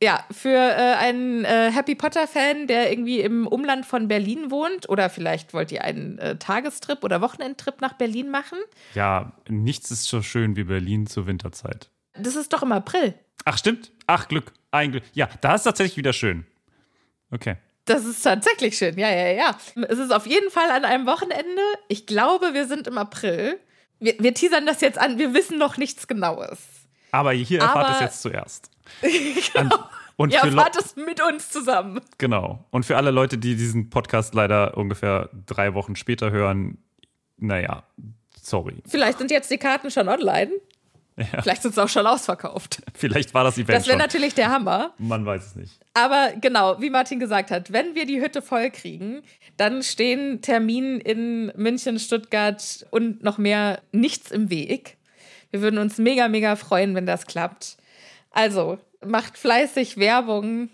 [0.02, 5.10] Ja, für äh, einen äh, Happy Potter-Fan, der irgendwie im Umland von Berlin wohnt, oder
[5.10, 8.58] vielleicht wollt ihr einen äh, Tagestrip oder Wochenendtrip nach Berlin machen.
[8.96, 11.90] Ja, nichts ist so schön wie Berlin zur Winterzeit.
[12.14, 13.14] Das ist doch im April.
[13.44, 13.92] Ach, stimmt.
[14.08, 14.54] Ach, Glück.
[14.72, 15.04] Ein Glück.
[15.14, 16.46] Ja, da ist tatsächlich wieder schön.
[17.32, 17.58] Okay.
[17.84, 18.98] Das ist tatsächlich schön.
[18.98, 19.58] Ja, ja, ja.
[19.88, 21.62] Es ist auf jeden Fall an einem Wochenende.
[21.90, 23.60] Ich glaube, wir sind im April.
[24.00, 25.18] Wir, wir teasern das jetzt an.
[25.18, 26.60] Wir wissen noch nichts Genaues.
[27.12, 28.70] Aber hier erfahrt Aber, es jetzt zuerst.
[29.54, 29.78] genau.
[30.16, 32.02] Und Ihr erfahrt es mit uns zusammen.
[32.18, 32.66] Genau.
[32.72, 36.78] Und für alle Leute, die diesen Podcast leider ungefähr drei Wochen später hören,
[37.38, 37.84] naja,
[38.42, 38.84] sorry.
[38.86, 40.52] Vielleicht sind jetzt die Karten schon online.
[41.20, 41.42] Ja.
[41.42, 42.82] Vielleicht sind sie auch schon ausverkauft.
[42.94, 44.94] Vielleicht war das Event Das wäre natürlich der Hammer.
[44.98, 45.80] Man weiß es nicht.
[45.94, 49.22] Aber genau, wie Martin gesagt hat, wenn wir die Hütte voll kriegen,
[49.58, 54.98] dann stehen Terminen in München, Stuttgart und noch mehr nichts im Weg.
[55.52, 57.78] Wir würden uns mega, mega freuen, wenn das klappt.
[58.32, 60.70] Also, macht fleißig Werbung.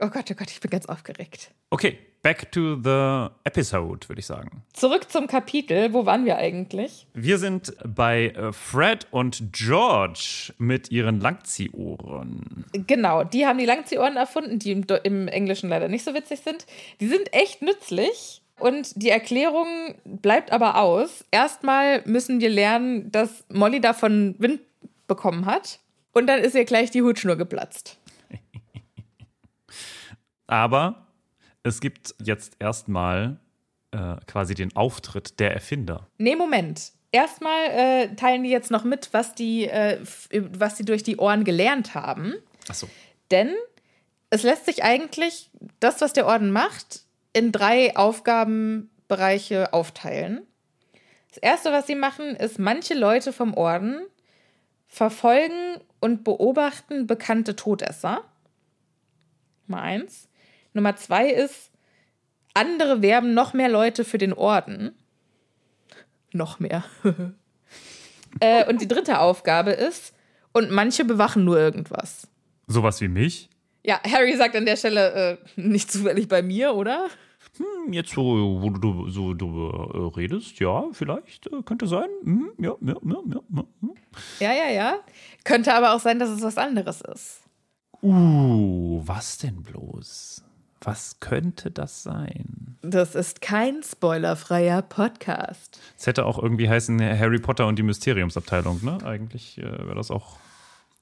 [0.00, 1.50] Oh Gott, oh Gott, ich bin ganz aufgeregt.
[1.70, 4.62] Okay, back to the episode, würde ich sagen.
[4.72, 5.92] Zurück zum Kapitel.
[5.92, 7.06] Wo waren wir eigentlich?
[7.14, 12.64] Wir sind bei äh, Fred und George mit ihren Langziehohren.
[12.72, 16.66] Genau, die haben die Langziehohren erfunden, die im, im Englischen leider nicht so witzig sind.
[17.00, 18.39] Die sind echt nützlich.
[18.60, 21.24] Und die Erklärung bleibt aber aus.
[21.30, 24.60] Erstmal müssen wir lernen, dass Molly davon Wind
[25.06, 25.80] bekommen hat.
[26.12, 27.98] Und dann ist ihr gleich die Hutschnur geplatzt.
[30.46, 31.06] aber
[31.62, 33.38] es gibt jetzt erstmal
[33.92, 36.06] äh, quasi den Auftritt der Erfinder.
[36.18, 36.92] Nee, Moment.
[37.12, 39.98] Erstmal äh, teilen die jetzt noch mit, was die, äh,
[40.30, 42.34] was sie durch die Ohren gelernt haben.
[42.68, 42.88] Ach so.
[43.30, 43.54] Denn
[44.30, 45.50] es lässt sich eigentlich
[45.80, 50.46] das, was der Orden macht, in drei Aufgabenbereiche aufteilen.
[51.28, 54.00] Das erste, was sie machen, ist, manche Leute vom Orden
[54.88, 58.24] verfolgen und beobachten bekannte Todesser.
[59.66, 60.28] Nummer eins.
[60.72, 61.70] Nummer zwei ist,
[62.54, 64.92] andere werben noch mehr Leute für den Orden.
[66.32, 66.84] Noch mehr.
[68.40, 70.14] äh, und die dritte Aufgabe ist,
[70.52, 72.26] und manche bewachen nur irgendwas.
[72.66, 73.49] Sowas wie mich?
[73.82, 77.08] Ja, Harry sagt an der Stelle, äh, nicht zufällig bei mir, oder?
[77.56, 82.08] Hm, jetzt, wo, wo du so darüber äh, redest, ja, vielleicht, äh, könnte sein.
[82.22, 83.62] Hm, ja, ja, ja, ja, ja.
[84.40, 84.94] Ja, ja, ja.
[85.44, 87.40] Könnte aber auch sein, dass es was anderes ist.
[88.02, 90.42] Uh, was denn bloß?
[90.82, 92.78] Was könnte das sein?
[92.80, 95.78] Das ist kein spoilerfreier Podcast.
[95.98, 98.98] Es hätte auch irgendwie heißen Harry Potter und die Mysteriumsabteilung, ne?
[99.04, 100.38] Eigentlich äh, wäre das auch.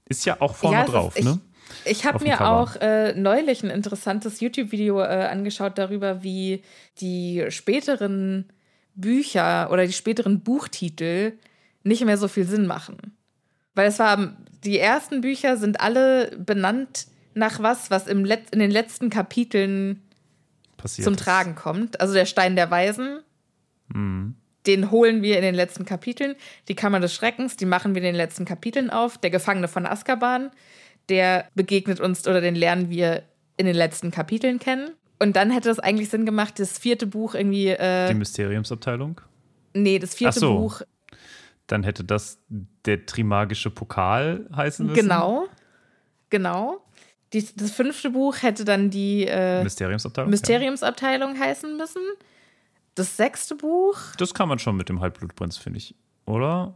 [0.07, 1.39] Ist ja auch vorne ja, drauf, ist, ne?
[1.85, 2.51] Ich, habe mir Cover.
[2.51, 6.63] auch äh, neulich ein interessantes YouTube-Video äh, angeschaut darüber, wie
[7.01, 8.47] die späteren
[8.95, 11.33] Bücher oder die späteren Buchtitel
[11.85, 13.17] nicht mehr so viel Sinn machen.
[13.75, 18.59] Weil es war, die ersten Bücher sind alle benannt nach was, was im Let in
[18.59, 20.03] den letzten Kapiteln
[20.77, 21.21] Passiert zum ist.
[21.21, 22.01] Tragen kommt.
[22.01, 23.21] Also der Stein der Weisen,
[23.89, 24.35] mhm.
[24.67, 26.35] den holen wir in den letzten Kapiteln.
[26.67, 29.19] Die Kammer des Schreckens, die machen wir in den letzten Kapiteln auf.
[29.19, 30.51] Der Gefangene von Azkaban,
[31.09, 33.23] der begegnet uns oder den lernen wir
[33.57, 34.91] in den letzten Kapiteln kennen.
[35.19, 37.69] Und dann hätte es eigentlich Sinn gemacht, das vierte Buch irgendwie.
[37.69, 39.21] Äh, die Mysteriumsabteilung?
[39.75, 40.57] Nee, das vierte so.
[40.57, 40.83] Buch.
[41.67, 45.01] Dann hätte das der Trimagische Pokal heißen müssen.
[45.01, 45.47] Genau.
[46.31, 46.85] Genau.
[47.33, 51.41] Die, das fünfte Buch hätte dann die äh, Mysteriumsabteilung, Mysteriumsabteilung ja.
[51.41, 52.03] heißen müssen.
[52.95, 53.99] Das sechste Buch.
[54.17, 55.95] Das kann man schon mit dem Halbblutprinz, finde ich,
[56.25, 56.75] oder?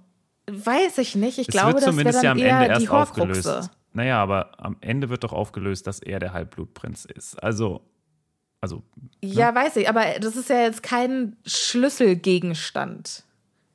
[0.50, 1.38] Weiß ich nicht.
[1.38, 3.70] Ich es glaube, das wäre dann ja am eher Ende erst die aufgelöst.
[3.92, 7.42] Naja, aber am Ende wird doch aufgelöst, dass er der Halbblutprinz ist.
[7.42, 7.82] Also,
[8.60, 8.82] also.
[8.96, 9.10] Ne?
[9.22, 13.24] Ja, weiß ich, aber das ist ja jetzt kein Schlüsselgegenstand.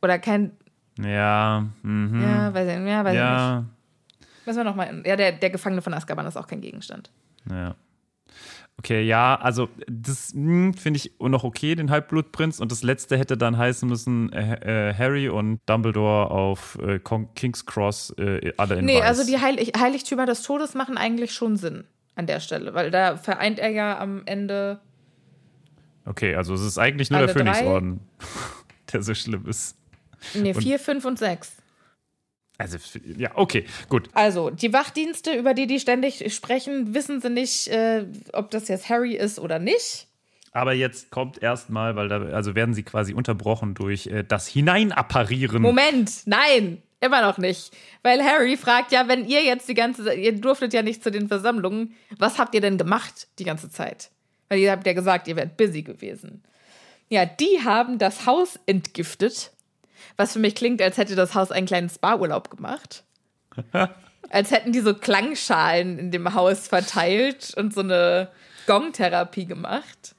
[0.02, 0.52] Oder kein.
[1.00, 2.22] Ja, mhm.
[2.22, 3.60] Ja, weiß ich, ja, weiß ja.
[3.60, 4.48] ich nicht.
[4.48, 5.04] Müssen wir nochmal.
[5.06, 7.12] Ja, der, der Gefangene von Azkaban ist auch kein Gegenstand.
[7.50, 7.76] Ja.
[8.80, 12.60] Okay, ja, also das hm, finde ich noch okay, den Halbblutprinz.
[12.60, 17.00] Und das letzte hätte dann heißen müssen, äh, äh, Harry und Dumbledore auf äh,
[17.34, 19.06] King's Cross äh, alle in Nee, Weiß.
[19.06, 23.18] also die Heil Heiligtümer des Todes machen eigentlich schon Sinn an der Stelle, weil da
[23.18, 24.80] vereint er ja am Ende.
[26.06, 28.00] Okay, also es ist eigentlich nur der Phönixorden,
[28.94, 29.76] der so schlimm ist.
[30.36, 31.58] Nee, vier, fünf und sechs.
[32.58, 32.78] Also,
[33.18, 34.10] ja, okay, gut.
[34.14, 38.90] Also, die Wachdienste, über die die ständig sprechen, wissen sie nicht, äh, ob das jetzt
[38.90, 40.08] Harry ist oder nicht.
[40.52, 45.62] Aber jetzt kommt erstmal, weil da, also werden sie quasi unterbrochen durch äh, das Hineinapparieren.
[45.62, 47.72] Moment, nein, immer noch nicht.
[48.02, 51.28] Weil Harry fragt ja, wenn ihr jetzt die ganze ihr durftet ja nicht zu den
[51.28, 54.10] Versammlungen, was habt ihr denn gemacht die ganze Zeit?
[54.50, 56.44] Weil ihr habt ja gesagt, ihr wärt busy gewesen.
[57.10, 59.52] Ja, die haben das Haus entgiftet,
[60.16, 63.04] was für mich klingt, als hätte das Haus einen kleinen Spa-Urlaub gemacht.
[64.30, 68.30] als hätten die so Klangschalen in dem Haus verteilt und so eine
[68.68, 70.16] Gong-Therapie gemacht.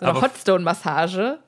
[0.00, 1.38] So eine Hotstone-Massage.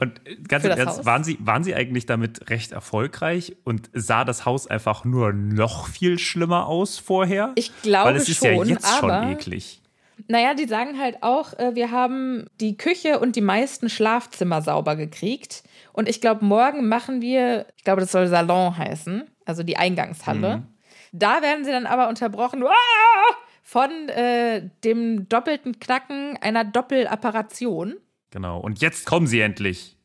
[0.00, 1.04] Und ganz Haus?
[1.04, 5.86] waren sie, waren sie eigentlich damit recht erfolgreich und sah das Haus einfach nur noch
[5.86, 7.52] viel schlimmer aus vorher?
[7.54, 9.80] Ich glaube Weil es ist ja schon, jetzt schon aber- eklig.
[10.28, 14.94] Naja, die sagen halt auch, äh, wir haben die Küche und die meisten Schlafzimmer sauber
[14.94, 15.64] gekriegt.
[15.94, 20.64] Und ich glaube, morgen machen wir, ich glaube, das soll Salon heißen, also die Eingangshalle.
[21.12, 27.94] Da werden sie dann aber unterbrochen ah, von äh, dem doppelten Knacken einer Doppelapparation.
[28.30, 28.58] Genau.
[28.58, 29.96] Und jetzt kommen sie endlich.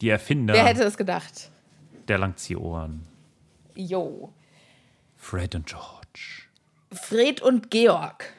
[0.00, 1.50] Die Erfinder Wer hätte es gedacht?
[2.06, 3.06] der Langziehohren.
[3.74, 4.32] Jo.
[5.16, 6.46] Fred und George.
[6.92, 8.32] Fred und Georg.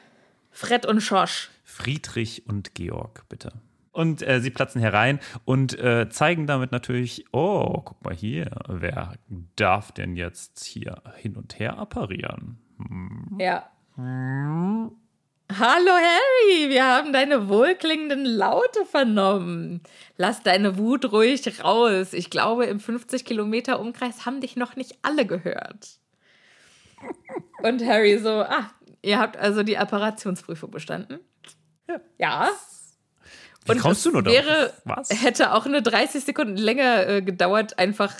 [0.50, 1.50] Fred und Schorsch.
[1.64, 3.52] Friedrich und Georg, bitte.
[3.94, 9.14] Und äh, sie platzen herein und äh, zeigen damit natürlich, oh, guck mal hier, wer
[9.54, 12.58] darf denn jetzt hier hin und her apparieren?
[13.38, 13.70] Ja.
[13.96, 19.80] Hallo Harry, wir haben deine wohlklingenden Laute vernommen.
[20.16, 22.14] Lass deine Wut ruhig raus.
[22.14, 26.00] Ich glaube, im 50 Kilometer Umkreis haben dich noch nicht alle gehört.
[27.62, 28.72] Und Harry so, ah,
[29.02, 31.20] ihr habt also die Apparationsprüfung bestanden?
[31.88, 32.00] Ja.
[32.18, 32.48] Ja.
[33.64, 35.10] Wie Und kommst du nur wäre, Was?
[35.10, 38.12] hätte auch eine 30 Sekunden länger äh, gedauert, einfach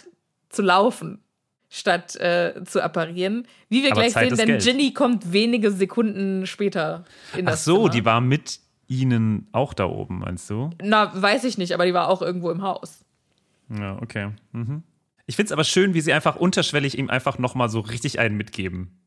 [0.49, 1.23] zu laufen,
[1.69, 3.47] statt äh, zu apparieren.
[3.69, 4.63] Wie wir Aber gleich Zeit sehen, denn Geld.
[4.65, 7.05] Ginny kommt wenige Sekunden später
[7.37, 7.89] in Ach das so, Zimmer.
[7.91, 10.71] die war mit ihnen auch da oben, meinst du?
[10.83, 13.05] Na, weiß ich nicht, aber die war auch irgendwo im Haus.
[13.71, 14.31] Ja, okay.
[14.53, 14.83] Mhm.
[15.27, 18.37] Ich finde es aber schön, wie sie einfach unterschwellig ihm einfach nochmal so richtig einen
[18.37, 18.99] mitgeben.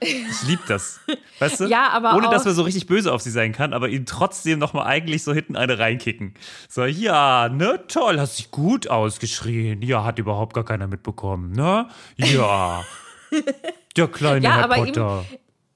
[0.00, 0.98] Ich liebe das.
[1.38, 1.64] Weißt du?
[1.66, 4.58] Ja, aber Ohne, dass man so richtig böse auf sie sein kann, aber ihm trotzdem
[4.58, 6.34] nochmal eigentlich so hinten eine reinkicken.
[6.68, 9.80] So, ja, ne, toll, hast dich gut ausgeschrien.
[9.82, 11.88] Ja, hat überhaupt gar keiner mitbekommen, ne?
[12.16, 12.84] Ja.
[13.96, 15.24] Der kleine Ja, Herr aber ihm- Potter.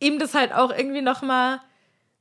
[0.00, 1.60] Ihm das halt auch irgendwie noch mal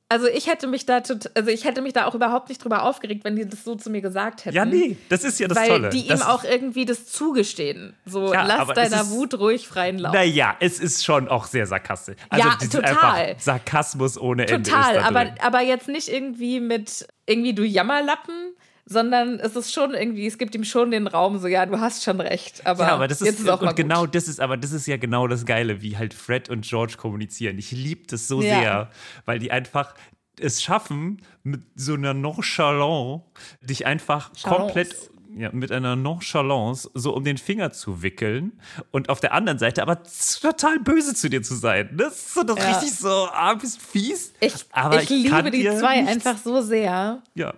[0.10, 3.24] also ich hätte mich da also ich hätte mich da auch überhaupt nicht drüber aufgeregt,
[3.24, 4.56] wenn die das so zu mir gesagt hätten.
[4.56, 5.90] Ja, nee, das ist ja das weil Tolle.
[5.90, 7.96] die ihm auch irgendwie das zugestehen.
[8.06, 10.14] So, Ja, lass deiner ist- Wut ruhig freien Lauf.
[10.14, 12.16] Naja, es ist schon auch sehr sarkastisch.
[12.30, 12.86] Also Ja, total.
[13.26, 14.70] Einfach Sarkasmus ohne Ende.
[14.70, 18.55] Total, ist da aber, aber jetzt nicht irgendwie mit irgendwie du Jammerlappen,
[18.86, 22.04] sondern es ist schon irgendwie, es gibt ihm schon den Raum, so ja, du hast
[22.04, 22.66] schon recht.
[22.66, 24.14] Aber, Ja, aber das jetzt ist, ist auch mal und genau gut.
[24.16, 27.58] das ist, aber das ist ja genau das Geile, wie halt Fred und George kommunizieren.
[27.58, 28.60] Ich liebe das so Ja.
[28.60, 28.90] sehr,
[29.26, 29.96] weil die einfach
[30.40, 33.24] es schaffen, mit so einer Nonchalance
[33.62, 34.62] dich einfach Chalance.
[34.64, 34.96] komplett
[35.38, 38.54] ja, mit einer Nonchalance so um den Finger zu wickeln
[38.92, 40.00] und auf der anderen Seite aber
[40.42, 41.90] total böse zu dir zu sein.
[41.98, 42.70] Das ist so das Ja.
[42.70, 44.32] richtig so, ah, bist fies.
[44.40, 47.22] Ich, aber ich liebe kann die zwei nichts- einfach so sehr.
[47.34, 47.54] Ja.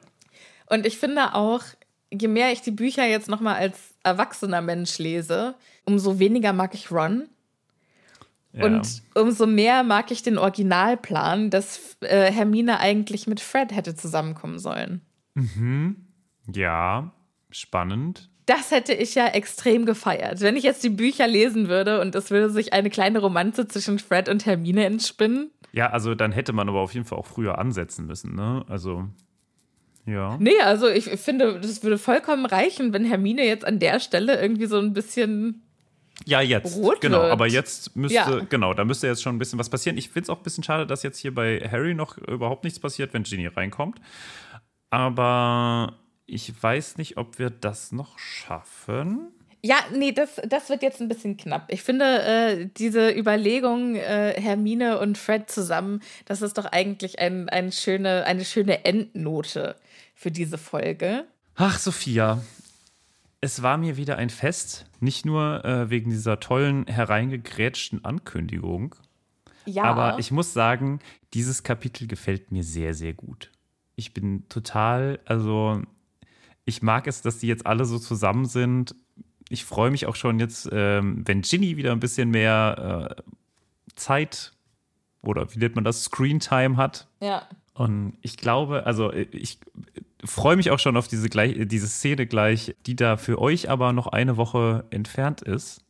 [0.70, 1.64] Und ich finde auch,
[2.12, 5.56] je mehr ich die Bücher jetzt noch mal als erwachsener Mensch lese,
[5.86, 7.30] umso weniger mag ich Ron.
[8.54, 8.66] ja.
[8.66, 14.60] Und umso mehr mag ich den Originalplan, dass äh, Hermine eigentlich mit Fred hätte zusammenkommen
[14.60, 15.02] sollen.
[16.54, 17.12] ja,
[17.50, 18.30] spannend.
[18.48, 20.40] Das hätte ich ja extrem gefeiert.
[20.40, 24.00] Wenn ich jetzt die Bücher lesen würde und es würde sich eine kleine Romanze zwischen
[24.00, 25.52] Fred und Hermine entspinnen.
[25.74, 28.64] Ja, also dann hätte man aber auf jeden Fall auch früher ansetzen müssen, ne?
[28.70, 29.06] Also,
[30.08, 30.38] ja.
[30.40, 34.66] Nee, also ich finde, das würde vollkommen reichen, wenn Hermine jetzt an der Stelle irgendwie
[34.66, 35.64] so ein bisschen.
[36.26, 36.78] Ja, jetzt.
[36.78, 37.32] Rot genau, wird.
[37.32, 38.42] aber jetzt müsste, Ja.
[38.50, 39.98] genau, da müsste jetzt schon ein bisschen was passieren.
[39.98, 42.80] Ich finde es auch ein bisschen schade, dass jetzt hier bei Harry noch überhaupt nichts
[42.80, 44.00] passiert, wenn Ginny reinkommt.
[44.90, 45.94] Aber
[46.26, 49.28] ich weiß nicht, ob wir das noch schaffen.
[49.64, 51.66] Ja, nee, das, das wird jetzt ein bisschen knapp.
[51.70, 57.50] Ich finde, äh, diese Überlegung, äh, Hermine und Fred zusammen, das ist doch eigentlich ein,
[57.50, 59.76] ein schöne, eine schöne Endnote
[60.18, 61.28] für diese Folge.
[61.56, 62.44] Ach, Sophia,
[63.40, 64.88] es war mir wieder ein Fest.
[65.00, 68.96] Nicht nur äh, wegen dieser tollen, hereingegrätschten Ankündigung,
[69.66, 71.00] Ja, Aber ich muss sagen,
[71.36, 73.52] dieses Kapitel gefällt mir sehr, sehr gut.
[73.96, 75.84] Ich bin total, also
[76.66, 78.96] ich mag es, dass die jetzt alle so zusammen sind.
[79.50, 83.22] Ich freue mich auch schon jetzt, ähm, wenn Ginny wieder ein bisschen mehr äh,
[83.96, 84.54] Zeit
[85.22, 87.08] oder wie nennt man das, Screentime hat.
[87.22, 87.48] ja.
[87.78, 89.60] Und ich glaube, also ich
[90.26, 93.94] freue mich auch schon auf diese, gleich, diese Szene gleich, die da für euch aber
[93.94, 95.86] noch eine Woche entfernt ist.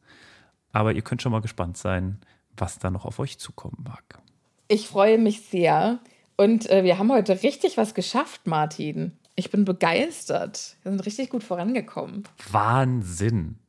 [0.74, 2.20] Aber ihr könnt schon mal gespannt sein,
[2.58, 4.20] was da noch auf euch zukommen mag.
[4.68, 6.00] Ich freue mich sehr.
[6.36, 9.14] Und äh, wir haben heute richtig was geschafft, Martin.
[9.38, 10.76] Ich bin begeistert.
[10.84, 12.24] Wir sind richtig gut vorangekommen.
[12.52, 13.60] Wahnsinn.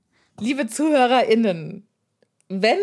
[0.40, 1.86] Liebe ZuhörerInnen,
[2.48, 2.78] wenn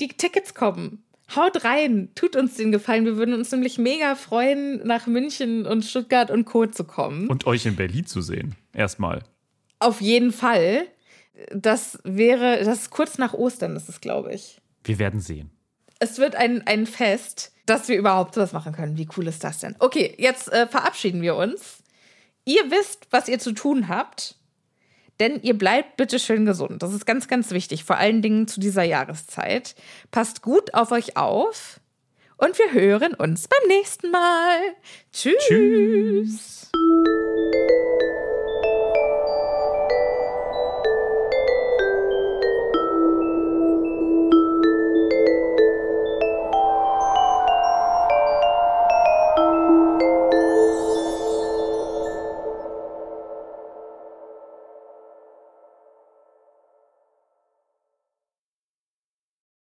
[0.00, 1.02] die Tickets kommen,
[1.36, 3.04] haut rein, tut uns den Gefallen.
[3.04, 6.66] Wir würden uns nämlich mega freuen, nach München und Stuttgart und Co.
[6.66, 7.28] zu kommen.
[7.28, 8.56] Und euch in Berlin zu sehen.
[8.72, 9.22] Erstmal.
[9.78, 10.86] Auf jeden Fall.
[11.50, 14.60] Das wäre, das ist kurz nach Ostern, das ist, glaube ich.
[14.84, 15.50] Wir werden sehen.
[15.98, 18.96] Es wird ein, ein Fest, dass wir überhaupt sowas machen können.
[18.96, 19.76] Wie cool ist das denn?
[19.78, 21.82] Okay, jetzt äh, verabschieden wir uns.
[22.44, 24.36] Ihr wisst, was ihr zu tun habt.
[25.20, 26.82] Denn ihr bleibt bitte schön gesund.
[26.82, 29.74] Das ist ganz, ganz wichtig, vor allen Dingen zu dieser Jahreszeit.
[30.10, 31.80] Passt gut auf euch auf
[32.36, 34.58] und wir hören uns beim nächsten Mal.
[35.12, 35.36] Tschüss.
[35.46, 36.70] Tschüss.